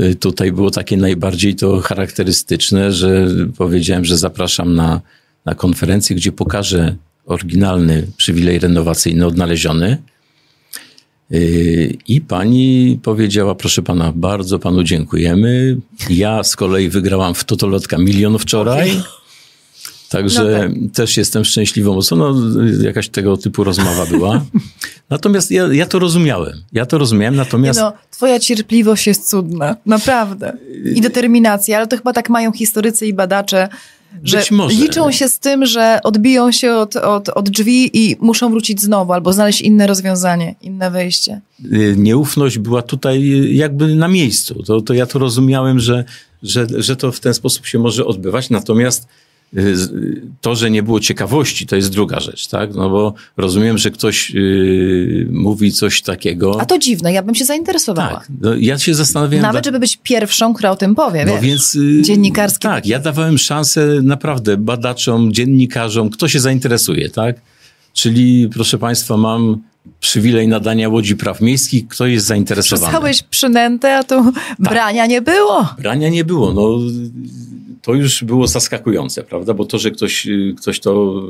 [0.02, 5.02] Y, tutaj było takie najbardziej to charakterystyczne, że powiedziałem, że zapraszam na,
[5.46, 9.98] na konferencję, gdzie pokażę oryginalny przywilej renowacyjny odnaleziony.
[11.32, 15.78] Y, I pani powiedziała, proszę pana, bardzo panu dziękujemy.
[16.10, 18.92] Ja z kolei wygrałam w Totolotka milion wczoraj.
[20.10, 20.94] Także no tak.
[20.94, 22.34] też jestem szczęśliwą osobą.
[22.34, 24.46] No, jakaś tego typu rozmowa była.
[25.10, 26.64] Natomiast ja, ja to rozumiałem.
[26.74, 27.80] Ja to rozumiałem, natomiast...
[27.80, 29.76] no, twoja cierpliwość jest cudna.
[29.86, 30.58] Naprawdę.
[30.96, 31.78] I determinacja.
[31.78, 33.70] Ale to chyba tak mają historycy i badacze,
[34.24, 38.82] że liczą się z tym, że odbiją się od, od, od drzwi i muszą wrócić
[38.82, 41.42] znowu albo znaleźć inne rozwiązanie, inne wejście.
[41.74, 44.64] Y, nieufność była tutaj jakby na miejscu.
[44.64, 46.06] To, to ja to rozumiałem, że,
[46.44, 48.50] że, że to w ten sposób się może odbywać.
[48.50, 49.08] Natomiast
[50.42, 52.76] to, że nie było ciekawości, to jest druga rzecz, tak?
[52.76, 56.62] No bo rozumiem, że ktoś yy, mówi coś takiego.
[56.62, 58.10] A to dziwne, ja bym się zainteresowała.
[58.10, 59.42] Tak, no ja się zastanawiałem.
[59.42, 59.68] Nawet, dla...
[59.68, 61.42] żeby być pierwszą, która o tym powie, no wiesz?
[61.42, 62.68] więc yy, dziennikarskie.
[62.68, 67.36] Tak, ja dawałem szansę naprawdę badaczom, dziennikarzom, kto się zainteresuje, tak?
[67.94, 69.62] Czyli, proszę Państwa, mam
[70.00, 72.92] przywilej nadania łodzi praw miejskich, kto jest zainteresowany.
[72.92, 74.56] Przestałeś przynętę, a tu tak.
[74.60, 75.68] brania nie było.
[75.78, 76.54] Brania nie było.
[76.54, 76.80] No,
[77.86, 79.54] to już było zaskakujące, prawda?
[79.54, 81.24] Bo to, że ktoś, ktoś to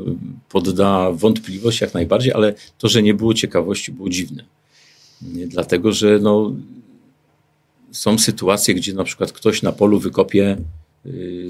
[0.50, 4.44] podda wątpliwość jak najbardziej, ale to, że nie było ciekawości, było dziwne.
[5.48, 6.54] Dlatego, że no,
[7.92, 10.58] są sytuacje, gdzie na przykład ktoś na polu wykopie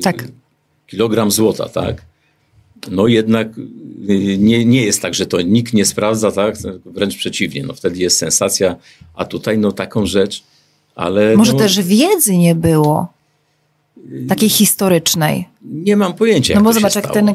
[0.01, 0.27] tak.
[0.87, 2.01] kilogram złota, tak?
[2.91, 3.47] No jednak
[4.37, 6.55] nie, nie jest tak, że to nikt nie sprawdza, tak?
[6.85, 8.75] Wręcz przeciwnie, no wtedy jest sensacja,
[9.13, 10.43] a tutaj no taką rzecz,
[10.95, 11.37] ale...
[11.37, 13.14] Może no, też wiedzy nie było,
[14.27, 15.45] takiej historycznej.
[15.61, 17.33] Nie mam pojęcia, No bo zobacz, jak ten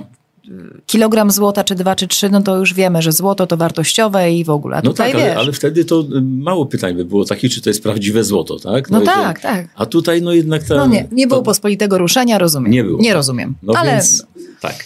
[0.86, 4.44] kilogram złota, czy dwa, czy trzy, no to już wiemy, że złoto to wartościowe i
[4.44, 4.76] w ogóle.
[4.76, 7.82] A no tak, ale, ale, wtedy to mało pytań by było takich, czy to jest
[7.82, 8.90] prawdziwe złoto, tak?
[8.90, 9.68] No, No, tak, że, tak.
[9.74, 10.62] A tutaj no jednak.
[10.68, 12.72] No nie, nie było to, pospolitego ruszenia, rozumiem.
[12.72, 13.02] Nie było.
[13.02, 13.54] Nie rozumiem.
[13.62, 14.26] No ale więc
[14.60, 14.84] tak.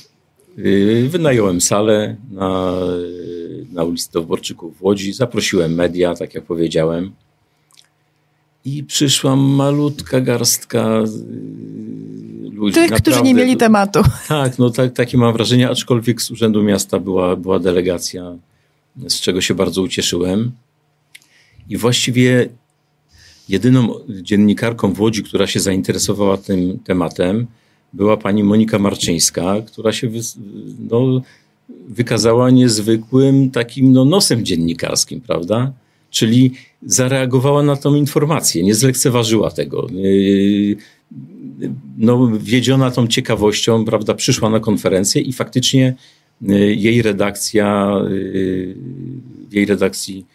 [0.56, 2.74] Yy, Wynająłem salę na,
[3.72, 5.12] na ulicy Dowborczyków w Łodzi.
[5.12, 7.12] Zaprosiłem media, tak jak powiedziałem.
[8.64, 11.02] I przyszła malutka garstka
[12.42, 12.74] yy, ludzi.
[12.74, 14.02] tych, którzy nie mieli tematu.
[14.28, 18.36] Tak, no tak, takie mam wrażenie, aczkolwiek z Urzędu Miasta była, była delegacja,
[19.08, 20.52] z czego się bardzo ucieszyłem.
[21.68, 22.48] I właściwie
[23.48, 27.46] jedyną dziennikarką w Łodzi, która się zainteresowała tym tematem,
[27.92, 30.18] była pani Monika Marczyńska, która się wy,
[30.90, 31.22] no,
[31.88, 35.72] wykazała niezwykłym takim no, nosem dziennikarskim, prawda?
[36.14, 36.52] Czyli
[36.86, 39.86] zareagowała na tą informację, nie zlekceważyła tego.
[41.98, 45.94] No, wiedziona tą ciekawością, prawda, przyszła na konferencję i faktycznie
[46.76, 47.94] jej redakcja,
[49.48, 50.26] w jej redakcji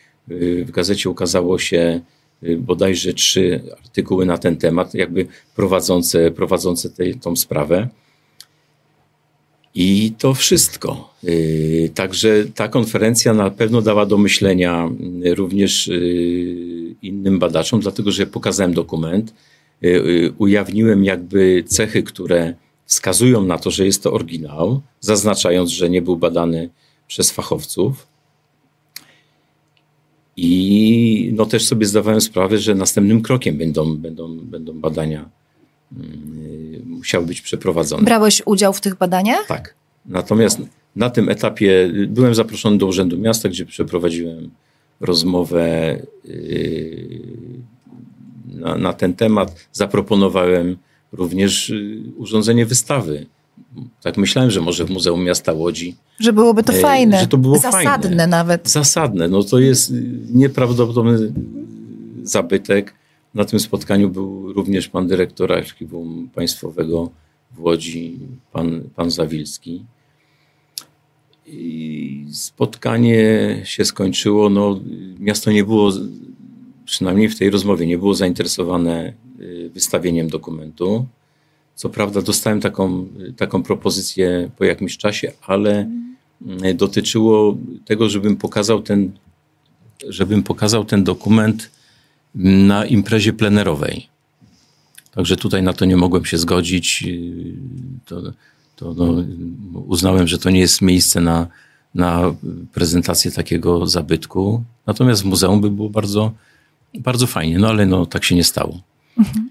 [0.66, 2.02] w gazecie ukazało się
[2.58, 6.90] bodajże trzy artykuły na ten temat, jakby prowadzące, prowadzące
[7.22, 7.88] tą sprawę.
[9.76, 11.14] I to wszystko.
[11.94, 14.90] Także ta konferencja na pewno dała do myślenia
[15.36, 15.90] również
[17.02, 19.34] innym badaczom, dlatego że pokazałem dokument,
[20.38, 22.54] ujawniłem jakby cechy, które
[22.86, 26.70] wskazują na to, że jest to oryginał, zaznaczając, że nie był badany
[27.08, 28.08] przez fachowców.
[30.38, 35.30] I no też sobie zdawałem sprawę, że następnym krokiem będą, będą, będą badania
[37.00, 38.04] musiały być przeprowadzone.
[38.04, 39.46] Brałeś udział w tych badaniach?
[39.48, 39.76] Tak.
[40.06, 40.62] Natomiast
[40.96, 44.50] na tym etapie byłem zaproszony do Urzędu Miasta, gdzie przeprowadziłem
[45.00, 45.98] rozmowę
[48.46, 49.56] na, na ten temat.
[49.72, 50.78] Zaproponowałem
[51.12, 51.74] również
[52.18, 53.26] urządzenie wystawy.
[54.04, 55.96] Tak myślałem, że może w Muzeum Miasta Łodzi.
[56.20, 57.20] Że byłoby to fajne.
[57.20, 58.28] Że to było Zasadne fajne.
[58.28, 58.70] nawet.
[58.70, 59.28] Zasadne.
[59.28, 59.94] No to jest
[60.34, 61.32] nieprawdopodobny
[62.24, 62.94] zabytek.
[63.34, 67.10] Na tym spotkaniu był również pan dyrektor Archiwum Państwowego
[67.52, 68.20] w Łodzi,
[68.52, 69.86] pan, pan Zawilski.
[71.48, 73.22] I spotkanie
[73.64, 74.50] się skończyło.
[74.50, 74.80] No,
[75.20, 75.92] miasto nie było,
[76.86, 79.14] przynajmniej w tej rozmowie, nie było zainteresowane
[79.74, 81.06] wystawieniem dokumentu.
[81.76, 85.90] Co prawda dostałem taką, taką propozycję po jakimś czasie, ale
[86.76, 89.12] dotyczyło tego, żebym pokazał ten,
[90.08, 91.72] żebym pokazał ten dokument
[92.36, 94.08] na imprezie plenerowej.
[95.12, 97.04] Także tutaj na to nie mogłem się zgodzić.
[98.06, 98.22] To,
[98.76, 99.24] to no,
[99.88, 101.48] uznałem, że to nie jest miejsce na,
[101.96, 102.36] na
[102.74, 104.64] prezentację takiego zabytku.
[104.88, 106.32] Natomiast w muzeum by było bardzo,
[107.00, 108.82] bardzo fajnie, no ale no, tak się nie stało.
[109.18, 109.50] Mhm.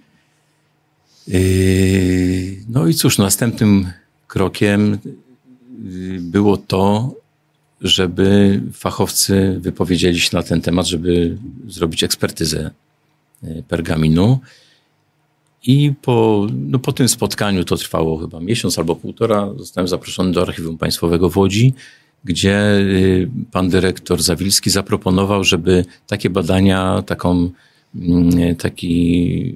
[2.68, 3.92] No i cóż, następnym
[4.26, 4.98] krokiem
[6.20, 7.14] było to,
[7.80, 11.36] żeby fachowcy wypowiedzieli się na ten temat, żeby
[11.68, 12.70] zrobić ekspertyzę
[13.68, 14.38] pergaminu.
[15.62, 20.42] I po, no po tym spotkaniu, to trwało chyba miesiąc albo półtora, zostałem zaproszony do
[20.42, 21.74] Archiwum Państwowego w Łodzi,
[22.24, 22.60] gdzie
[23.52, 27.50] pan dyrektor Zawilski zaproponował, żeby takie badania, taką,
[28.58, 29.54] taki,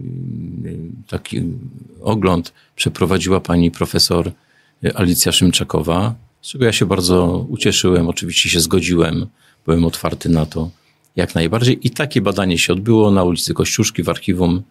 [1.08, 1.42] taki
[2.02, 4.32] ogląd przeprowadziła pani profesor
[4.94, 8.09] Alicja Szymczakowa, z czego ja się bardzo ucieszyłem.
[8.09, 9.26] Oczywiście się zgodziłem,
[9.66, 10.70] byłem otwarty na to
[11.16, 11.87] jak najbardziej.
[11.87, 14.62] I takie badanie się odbyło na ulicy Kościuszki w archiwum.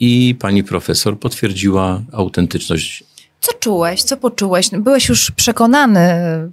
[0.00, 3.04] I pani profesor potwierdziła autentyczność.
[3.40, 4.70] Co czułeś, co poczułeś?
[4.70, 6.00] Byłeś już przekonany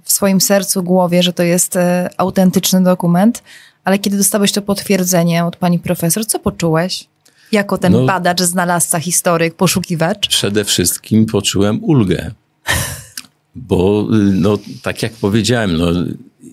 [0.02, 1.78] w swoim sercu, głowie, że to jest
[2.16, 3.42] autentyczny dokument,
[3.84, 7.08] ale kiedy dostałeś to potwierdzenie od pani profesor, co poczułeś?
[7.52, 10.28] Jako ten no, badacz, znalazca, historyk, poszukiwacz?
[10.28, 12.30] Przede wszystkim poczułem ulgę.
[13.54, 15.86] Bo, no, tak jak powiedziałem, no,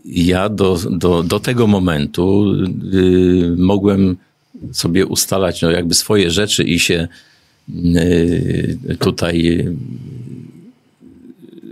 [0.05, 2.53] ja do, do, do tego momentu
[2.93, 4.17] y, mogłem
[4.71, 7.07] sobie ustalać no, jakby swoje rzeczy i się
[7.69, 9.59] y, tutaj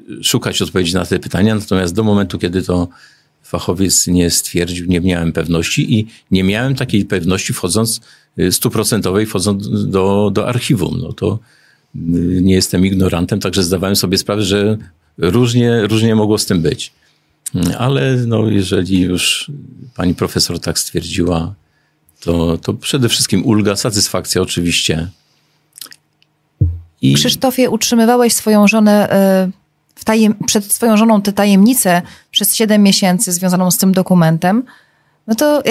[0.10, 1.56] y, szukać odpowiedzi na te pytania.
[1.56, 2.88] Natomiast do momentu, kiedy to
[3.44, 8.02] fachowiec nie stwierdził, nie miałem pewności i nie miałem takiej pewności wchodząc
[8.40, 11.00] y, stuprocentowej, wchodząc do, do archiwum.
[11.02, 11.40] No to
[12.42, 14.78] nie jestem ignorantem, także zdawałem sobie sprawę, że
[15.18, 16.94] różnie, różnie mogło z tym być.
[17.78, 19.52] Ale no, jeżeli już
[19.96, 21.54] pani profesor tak stwierdziła,
[22.20, 25.08] to, to przede wszystkim ulga, satysfakcja oczywiście.
[27.02, 27.14] I...
[27.14, 29.10] Krzysztofie, utrzymywałeś swoją żonę
[30.00, 34.64] y, tajem, przed swoją żoną tę tajemnicę przez 7 miesięcy związaną z tym dokumentem.
[35.28, 35.64] No to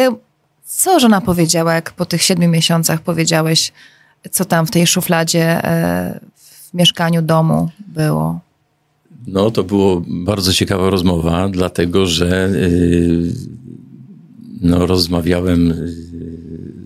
[0.65, 3.73] co żona powiedziała, jak po tych 7 miesiącach powiedziałeś,
[4.31, 8.41] co tam w tej szufladzie y, w mieszkaniu domu było?
[9.27, 13.33] No, to było bardzo ciekawa rozmowa, dlatego że yy,
[14.61, 15.75] no, rozmawiałem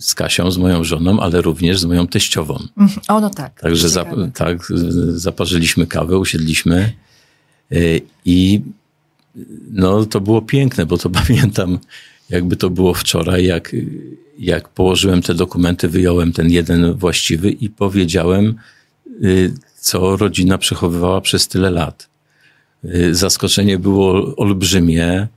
[0.00, 2.55] z Kasią, z moją żoną, ale również z moją teściową.
[2.76, 3.00] Mhm.
[3.09, 3.61] O, no tak.
[3.61, 4.68] Także za, tak,
[5.09, 6.92] zaparzyliśmy kawę, usiedliśmy
[7.70, 8.62] yy, i
[9.72, 11.78] no, to było piękne, bo to pamiętam,
[12.30, 13.76] jakby to było wczoraj, jak,
[14.38, 18.54] jak położyłem te dokumenty, wyjąłem ten jeden właściwy i powiedziałem,
[19.20, 22.08] yy, co rodzina przechowywała przez tyle lat.
[22.85, 25.28] Y, zaskoczenie było olbrzymie.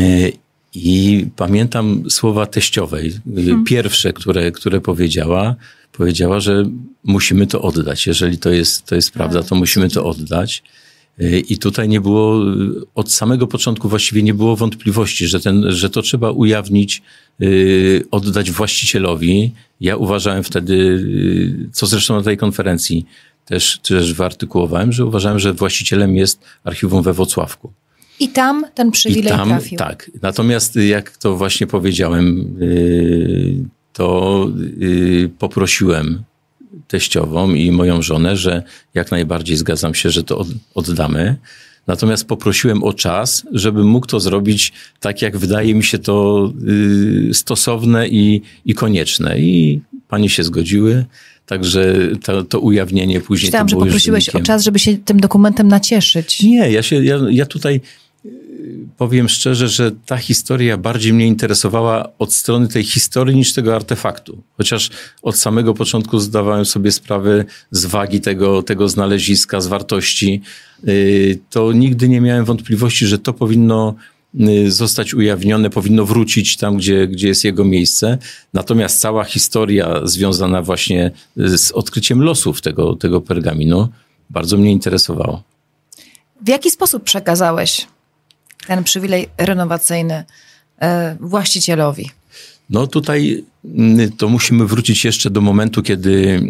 [0.00, 0.32] Y,
[0.74, 3.64] I pamiętam słowa teściowej, y, hmm.
[3.64, 5.54] pierwsze, które, które powiedziała,
[5.92, 6.64] powiedziała, że
[7.04, 8.06] musimy to oddać.
[8.06, 10.62] Jeżeli to jest, to jest prawda, to musimy to oddać.
[11.48, 12.44] I tutaj nie było,
[12.94, 17.02] od samego początku właściwie nie było wątpliwości, że, ten, że to trzeba ujawnić,
[18.10, 19.52] oddać właścicielowi.
[19.80, 21.06] Ja uważałem wtedy,
[21.72, 23.06] co zresztą na tej konferencji
[23.44, 27.72] też, też wyartykułowałem, że uważałem, że właścicielem jest archiwum we Włocławku.
[28.20, 29.78] I tam ten przywilej I tam, trafił.
[29.78, 30.10] Tak.
[30.22, 33.54] Natomiast jak to właśnie powiedziałem, y,
[33.92, 34.48] to
[34.82, 36.22] y, poprosiłem
[36.88, 38.62] teściową i moją żonę, że
[38.94, 41.36] jak najbardziej zgadzam się, że to oddamy.
[41.86, 46.52] Natomiast poprosiłem o czas, żebym mógł to zrobić tak, jak wydaje mi się to
[47.30, 49.38] y, stosowne i, i konieczne.
[49.38, 51.04] I panie się zgodziły.
[51.46, 55.68] Także to, to ujawnienie później Myślałam, to że poprosiłeś o czas, żeby się tym dokumentem
[55.68, 56.42] nacieszyć.
[56.42, 57.80] Nie, ja, się, ja, ja tutaj
[58.96, 64.42] powiem szczerze, że ta historia bardziej mnie interesowała od strony tej historii niż tego artefaktu.
[64.56, 64.90] Chociaż
[65.22, 70.42] od samego początku zdawałem sobie sprawę z wagi tego, tego znaleziska, z wartości,
[70.88, 73.94] y, to nigdy nie miałem wątpliwości, że to powinno
[74.40, 78.18] Y, zostać ujawnione, powinno wrócić tam, gdzie, gdzie jest jego miejsce.
[78.52, 83.88] Natomiast cała historia związana właśnie z odkryciem losów tego, tego pergaminu
[84.30, 85.42] bardzo mnie interesowała.
[86.44, 87.86] W jaki sposób przekazałeś
[88.66, 90.24] ten przywilej renowacyjny
[90.82, 92.10] e, właścicielowi?
[92.70, 96.40] No tutaj y, to musimy wrócić jeszcze do momentu, kiedy,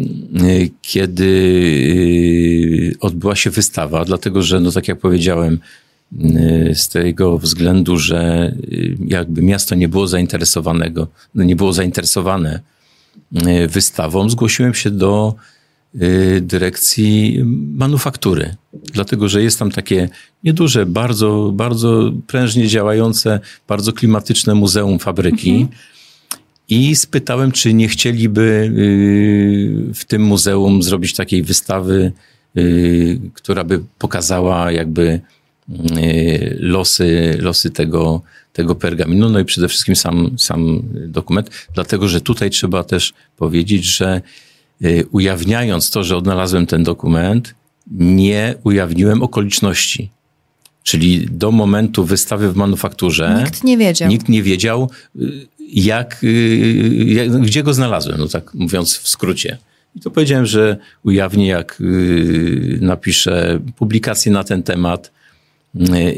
[0.41, 1.31] y, kiedy
[2.99, 5.59] odbyła się wystawa, dlatego że, no tak jak powiedziałem,
[6.13, 12.59] Y, z tego względu, że y, jakby miasto nie było zainteresowanego, nie było zainteresowane
[13.47, 15.35] y, wystawą, zgłosiłem się do
[16.41, 17.43] dyrekcji
[17.75, 18.55] manufaktury.
[18.73, 20.09] Dlatego, że jest tam takie
[20.43, 25.51] nieduże, bardzo, bardzo prężnie działające, bardzo klimatyczne muzeum fabryki.
[25.51, 25.67] Mhm.
[26.69, 28.71] I spytałem, czy nie chcieliby
[29.95, 32.11] w tym muzeum zrobić takiej wystawy,
[33.33, 35.21] która by pokazała jakby
[35.69, 38.21] Y, losy, losy tego,
[38.53, 43.85] tego pergaminu, no i przede wszystkim sam, sam dokument, dlatego że tutaj trzeba też powiedzieć,
[43.85, 44.21] że y,
[45.11, 47.55] ujawniając to, że odnalazłem ten dokument,
[47.91, 50.09] nie ujawniłem okoliczności.
[50.83, 53.41] Czyli do momentu wystawy w manufakturze.
[53.43, 54.09] Nikt nie wiedział.
[54.09, 56.25] Nikt nie wiedział, y, jak,
[57.05, 59.57] jak gdzie go znalazłem, no tak mówiąc w skrócie.
[59.95, 61.81] I to powiedziałem, że ujawnię, jak
[62.81, 65.11] napiszę publikację na ten temat,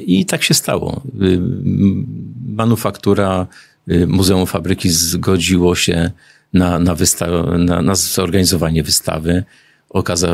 [0.06, 1.02] i tak się stało.
[2.48, 3.48] Manufaktura
[3.92, 6.12] y, Muzeum Fabryki zgodziło się
[6.54, 9.44] na, na, wysta- na, na zorganizowanie wystawy.
[9.90, 10.34] Okaza-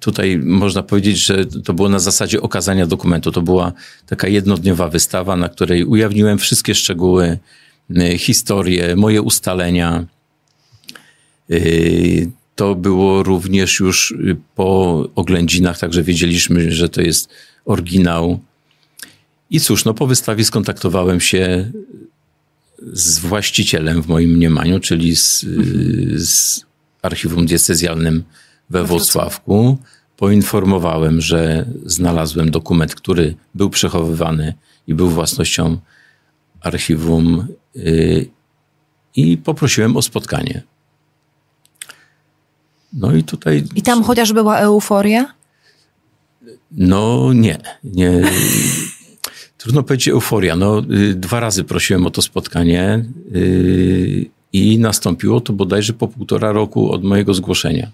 [0.00, 3.32] tutaj można powiedzieć, że to było na zasadzie okazania dokumentu.
[3.32, 3.72] To była
[4.06, 7.38] taka jednodniowa wystawa, na której ujawniłem wszystkie szczegóły,
[7.90, 10.06] y, historię, moje ustalenia.
[11.50, 17.28] Y, to było również już y, po oględzinach, także wiedzieliśmy, że to jest
[17.64, 18.40] oryginał.
[19.50, 21.70] I cóż, no po wystawie skontaktowałem się
[22.82, 26.64] z właścicielem w moim mniemaniu, czyli z, y, z
[27.02, 28.24] archiwum diecezjalnym
[28.70, 29.78] we Włocławku.
[30.16, 34.54] Poinformowałem, że znalazłem dokument, który był przechowywany
[34.86, 35.78] i był własnością
[36.60, 38.28] archiwum y,
[39.16, 40.62] i poprosiłem o spotkanie.
[42.92, 43.64] No i tutaj.
[43.74, 45.34] I tam chociaż była euforia?
[46.70, 48.22] No nie, nie.
[49.60, 50.56] Trudno powiedzieć euforia.
[50.56, 53.04] No, y, dwa razy prosiłem o to spotkanie
[53.34, 57.90] y, i nastąpiło to bodajże po półtora roku od mojego zgłoszenia.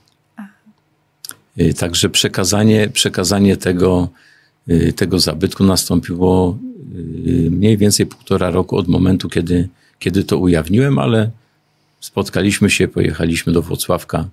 [1.61, 4.09] Y, także przekazanie, przekazanie tego,
[4.97, 6.59] tego zabytku nastąpiło
[7.51, 11.31] mniej więcej półtora roku od momentu, kiedy, kiedy to ujawniłem, ale
[12.01, 14.29] spotkaliśmy się, pojechaliśmy do Włocławka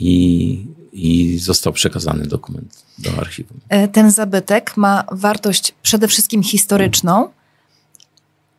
[0.00, 3.60] i, i został przekazany dokument do archiwum.
[3.68, 7.28] E, ten zabytek ma wartość przede wszystkim historyczną,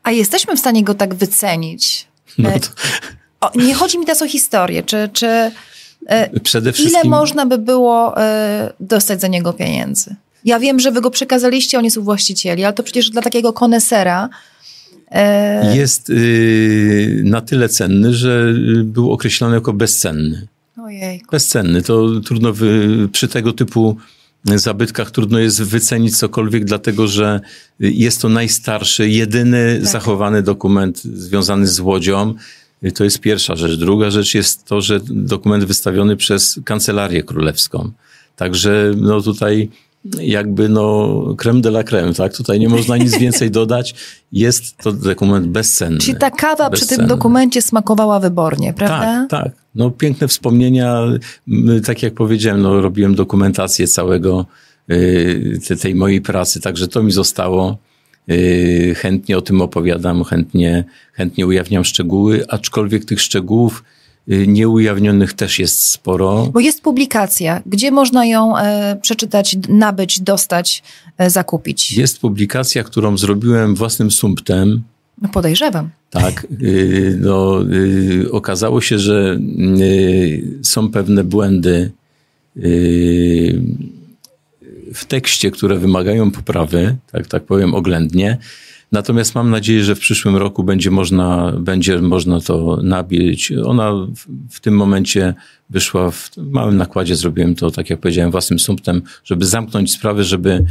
[0.03, 1.83] a jesteśmy w stanie go tak wycenić.
[2.37, 2.67] No e, to...
[3.41, 5.27] o, nie chodzi mi teraz o historię, czy, czy
[6.07, 6.87] e, wszystkim...
[6.87, 8.15] ile można by było
[8.79, 10.15] dostać za niego pieniędzy?
[10.45, 13.53] Ja wiem, że wy go przekazaliście, on jest u właścicieli, ale to przecież dla takiego
[13.53, 14.29] konesera
[15.73, 18.53] jest y, na tyle cenny, że
[18.83, 20.47] był określony jako bezcenny.
[20.77, 21.27] Ojejku.
[21.31, 21.81] Bezcenny.
[21.81, 23.97] To trudno wy, przy tego typu
[24.45, 27.41] zabytkach trudno jest wycenić cokolwiek, dlatego że
[27.79, 29.91] jest to najstarszy, jedyny tak.
[29.91, 32.33] zachowany dokument związany z łodzią.
[32.95, 33.79] To jest pierwsza rzecz.
[33.79, 37.91] Druga rzecz jest to, że dokument wystawiony przez Kancelarię Królewską.
[38.35, 39.69] Także no tutaj
[40.21, 42.37] jakby no creme de la creme, tak?
[42.37, 43.95] Tutaj nie można nic więcej dodać.
[44.31, 45.97] Jest to dokument bezcenny.
[45.97, 46.87] Czyli ta kawa bezcenny.
[46.87, 49.27] przy tym dokumencie smakowała wybornie, prawda?
[49.29, 49.51] Tak, tak.
[49.75, 51.01] No piękne wspomnienia.
[51.85, 54.45] Tak jak powiedziałem, no robiłem dokumentację całego
[54.91, 57.77] y, tej mojej pracy, także to mi zostało.
[58.29, 60.83] Y, chętnie o tym opowiadam, chętnie,
[61.13, 63.83] chętnie ujawniam szczegóły, aczkolwiek tych szczegółów
[64.27, 66.49] nieujawnionych też jest sporo.
[66.53, 67.61] Bo jest publikacja.
[67.65, 70.83] Gdzie można ją e, przeczytać, nabyć, dostać,
[71.17, 71.97] e, zakupić?
[71.97, 74.83] Jest publikacja, którą zrobiłem własnym sumptem.
[75.21, 75.89] No podejrzewam.
[76.09, 76.47] Tak.
[76.61, 79.39] Y, no, y, okazało się, że
[79.79, 81.91] y, są pewne błędy
[82.57, 83.61] y,
[84.93, 88.37] w tekście, które wymagają poprawy, tak, tak powiem oględnie.
[88.93, 93.51] Natomiast mam nadzieję, że w przyszłym roku będzie można, będzie można to nabić.
[93.65, 95.33] Ona w, w tym momencie
[95.69, 100.65] wyszła w małym nakładzie, zrobiłem to, tak jak powiedziałem, własnym sumptem, żeby zamknąć sprawę, żeby,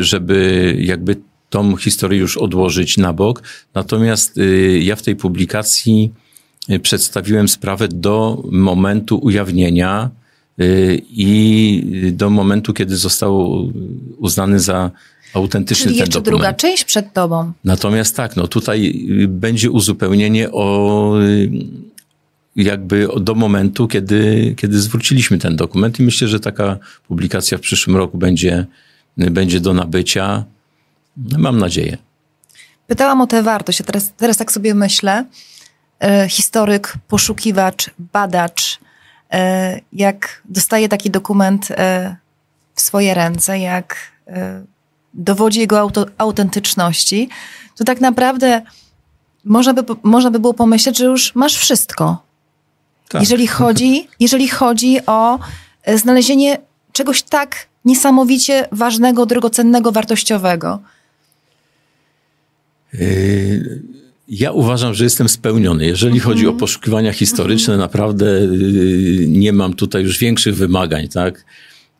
[0.00, 1.16] żeby jakby
[1.50, 3.42] tą historię już odłożyć na bok.
[3.74, 6.12] Natomiast y, ja w tej publikacji
[6.70, 10.10] y, przedstawiłem sprawę do momentu ujawnienia
[10.60, 13.62] y, i do momentu, kiedy został
[14.18, 14.90] uznany za
[15.34, 16.42] autentyczny Czyli ten jeszcze dokument.
[16.42, 17.52] druga część przed tobą.
[17.64, 21.50] Natomiast tak, no tutaj y, będzie uzupełnienie o y,
[22.56, 26.78] jakby do momentu, kiedy, kiedy zwróciliśmy ten dokument i myślę, że taka
[27.08, 28.66] publikacja w przyszłym roku będzie,
[29.22, 30.44] y, będzie do nabycia.
[31.16, 31.98] Mam nadzieję.
[32.86, 35.24] Pytałam o tę wartość, a teraz, teraz tak sobie myślę.
[36.00, 38.78] E, historyk, poszukiwacz, badacz,
[39.32, 42.16] e, jak dostaje taki dokument e,
[42.74, 44.64] w swoje ręce, jak e,
[45.14, 47.28] dowodzi jego auto, autentyczności,
[47.76, 48.62] to tak naprawdę
[49.44, 52.22] można by, można by było pomyśleć, że już masz wszystko.
[53.08, 53.22] Tak.
[53.22, 55.38] Jeżeli, chodzi, jeżeli chodzi o
[55.82, 56.58] e, znalezienie
[56.92, 60.80] czegoś tak niesamowicie ważnego, drogocennego, wartościowego.
[62.92, 63.82] Yy,
[64.28, 65.86] ja uważam, że jestem spełniony.
[65.86, 66.58] Jeżeli chodzi o mhm.
[66.58, 71.44] poszukiwania historyczne, naprawdę yy, nie mam tutaj już większych wymagań, tak?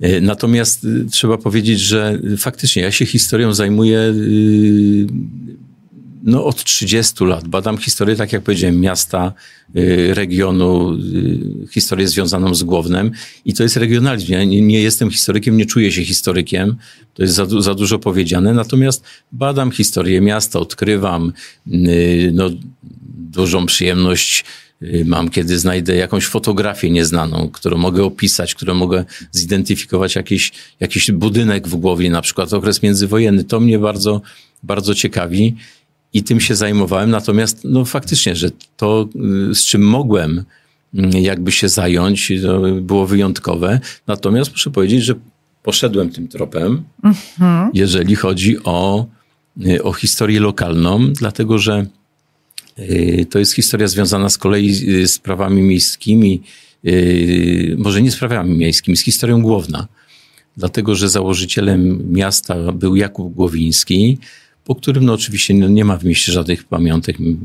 [0.01, 5.07] E, natomiast y, trzeba powiedzieć, że faktycznie ja się historią zajmuję y,
[6.23, 7.49] no, od 30 lat.
[7.49, 9.33] Badam historię, tak jak powiedziałem, miasta,
[9.77, 10.99] y, regionu,
[11.71, 13.11] historię związaną z Głownem
[13.45, 14.33] i to jest regionalizm.
[14.33, 16.77] Ja nie, nie jestem historykiem, nie czuję się historykiem,
[17.15, 21.33] to jest za, za dużo powiedziane, natomiast badam historię miasta, odkrywam
[22.33, 22.51] no,
[23.31, 24.64] dużą przyjemność Y,
[25.05, 31.69] mam, kiedy znajdę jakąś fotografię nieznaną, którą mogę opisać, którą mogę zidentyfikować jakiś, jakiś budynek
[31.69, 33.45] w głowie, na przykład okres międzywojenny.
[33.45, 34.21] To mnie bardzo,
[34.63, 35.57] bardzo ciekawi
[36.13, 37.11] i tym się zajmowałem.
[37.11, 39.09] Natomiast no faktycznie, że to,
[39.51, 40.45] y, z czym mogłem
[40.95, 42.33] mm, jakby się zająć,
[42.81, 43.81] było wyjątkowe.
[44.07, 45.15] Natomiast muszę powiedzieć, że
[45.63, 47.71] poszedłem tym tropem, mhm.
[47.75, 49.07] jeżeli chodzi o,
[49.67, 52.04] y, o historię lokalną, dlatego że Y,
[53.31, 56.43] to jest historia związana z kolei z sprawami miejskimi,
[56.85, 59.89] y, może nie sprawami miejskimi, z historią Głowna.
[60.57, 64.19] Dlatego, że założycielem miasta był Jakub Głowiński,
[64.65, 67.37] po którym no oczywiście no nie ma w mieście żadnych pamiątek y,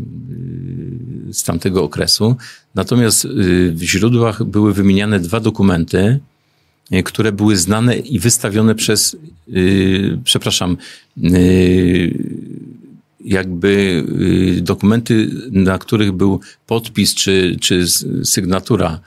[1.33, 2.35] z tamtego okresu.
[2.75, 3.27] Natomiast
[3.71, 6.19] w źródłach były wymieniane dwa dokumenty,
[7.05, 9.17] które były znane i wystawione przez,
[10.23, 10.77] przepraszam,
[13.25, 14.03] jakby
[14.57, 17.85] y, dokumenty, na których był podpis czy, czy
[18.23, 18.99] sygnatura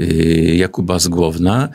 [0.00, 1.68] y, Jakuba Zgłowna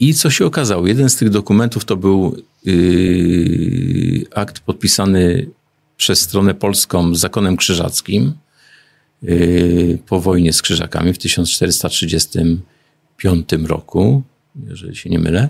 [0.00, 0.86] I co się okazało?
[0.86, 5.50] Jeden z tych dokumentów to był yy, akt podpisany
[5.96, 8.32] przez stronę polską z zakonem krzyżackim
[10.06, 14.22] po wojnie z krzyżakami w 1435 roku,
[14.68, 15.48] jeżeli się nie mylę.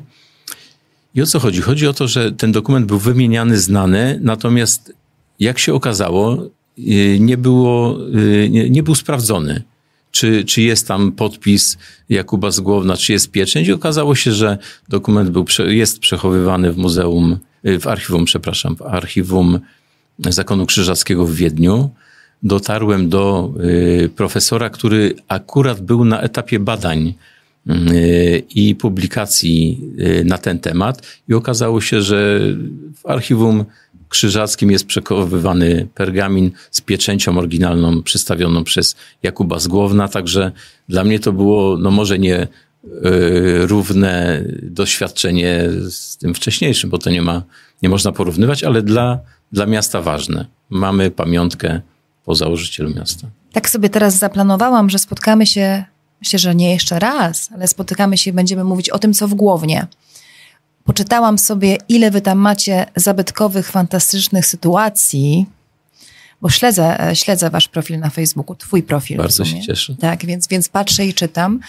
[1.14, 1.60] I o co chodzi?
[1.60, 4.92] Chodzi o to, że ten dokument był wymieniany, znany, natomiast
[5.40, 9.62] jak się okazało, yy, nie, było, yy, nie, nie był sprawdzony
[10.10, 11.78] czy, czy jest tam podpis
[12.08, 13.68] Jakuba z Głowna, czy jest pieczęć.
[13.68, 17.38] I okazało się, że dokument był, jest przechowywany w muzeum,
[17.80, 19.60] w archiwum, przepraszam, w archiwum
[20.18, 21.90] Zakonu Krzyżackiego w Wiedniu.
[22.42, 27.14] Dotarłem do y, profesora, który akurat był na etapie badań y,
[28.54, 32.40] i publikacji y, na ten temat i okazało się, że
[32.94, 33.64] w archiwum
[34.08, 40.52] krzyżackim jest przechowywany pergamin z pieczęcią oryginalną przystawioną przez Jakuba Zgłowna, także
[40.88, 42.48] dla mnie to było, no może nie y,
[43.66, 47.42] równe doświadczenie z tym wcześniejszym, bo to nie ma,
[47.82, 49.18] nie można porównywać, ale dla,
[49.52, 50.46] dla miasta ważne.
[50.70, 51.80] Mamy pamiątkę
[52.24, 53.28] po założycielu miasta.
[53.52, 55.84] Tak sobie teraz zaplanowałam, że spotkamy się,
[56.20, 59.34] myślę, że nie jeszcze raz, ale spotykamy się i będziemy mówić o tym, co w
[59.34, 59.86] Głownie.
[60.84, 65.46] Poczytałam sobie, ile wy tam macie zabytkowych, fantastycznych sytuacji,
[66.42, 69.16] bo śledzę, e, śledzę wasz profil na Facebooku, twój profil.
[69.16, 69.96] Bardzo się cieszę.
[70.00, 71.60] Tak, więc, więc patrzę i czytam.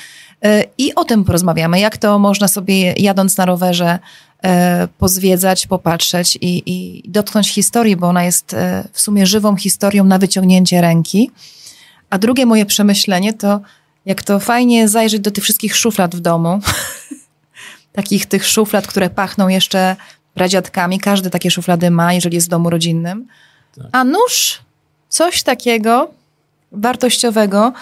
[0.43, 3.99] E, I o tym porozmawiamy, jak to można sobie jadąc na rowerze
[4.43, 8.55] e, pozwiedzać, popatrzeć i, i dotknąć historii, bo ona jest
[8.91, 11.31] w sumie żywą historią na wyciągnięcie ręki.
[12.09, 13.61] A drugie moje przemyślenie to,
[14.05, 16.59] jak to fajnie zajrzeć do tych wszystkich szuflad w domu
[17.99, 19.95] takich tych szuflad, które pachną jeszcze
[20.33, 20.99] pradziadkami.
[20.99, 23.27] Każdy takie szuflady ma, jeżeli jest w domu rodzinnym.
[23.75, 23.85] Tak.
[23.91, 24.61] A nóż,
[25.09, 26.11] coś takiego
[26.71, 27.73] wartościowego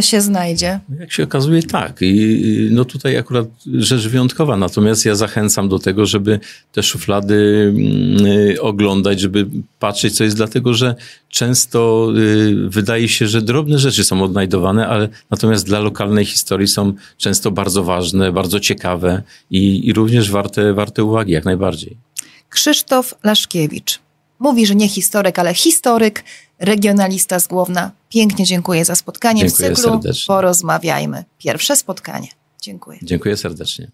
[0.00, 0.80] się znajdzie.
[1.00, 1.96] Jak się okazuje, tak.
[2.00, 4.56] I no tutaj akurat rzecz wyjątkowa.
[4.56, 6.40] Natomiast ja zachęcam do tego, żeby
[6.72, 8.26] te szuflady mm,
[8.60, 9.46] oglądać, żeby
[9.78, 10.94] patrzeć, co jest, dlatego że
[11.28, 16.92] często y, wydaje się, że drobne rzeczy są odnajdowane, ale natomiast dla lokalnej historii są
[17.18, 21.96] często bardzo ważne, bardzo ciekawe i, i również warte, warte uwagi, jak najbardziej.
[22.50, 24.05] Krzysztof Laszkiewicz.
[24.38, 26.24] Mówi, że nie historyk, ale historyk,
[26.58, 27.90] regionalista z Głowna.
[28.08, 30.26] Pięknie dziękuję za spotkanie dziękuję w cyklu serdecznie.
[30.26, 31.24] Porozmawiajmy.
[31.38, 32.28] Pierwsze spotkanie.
[32.62, 32.98] Dziękuję.
[33.02, 33.90] Dziękuję serdecznie.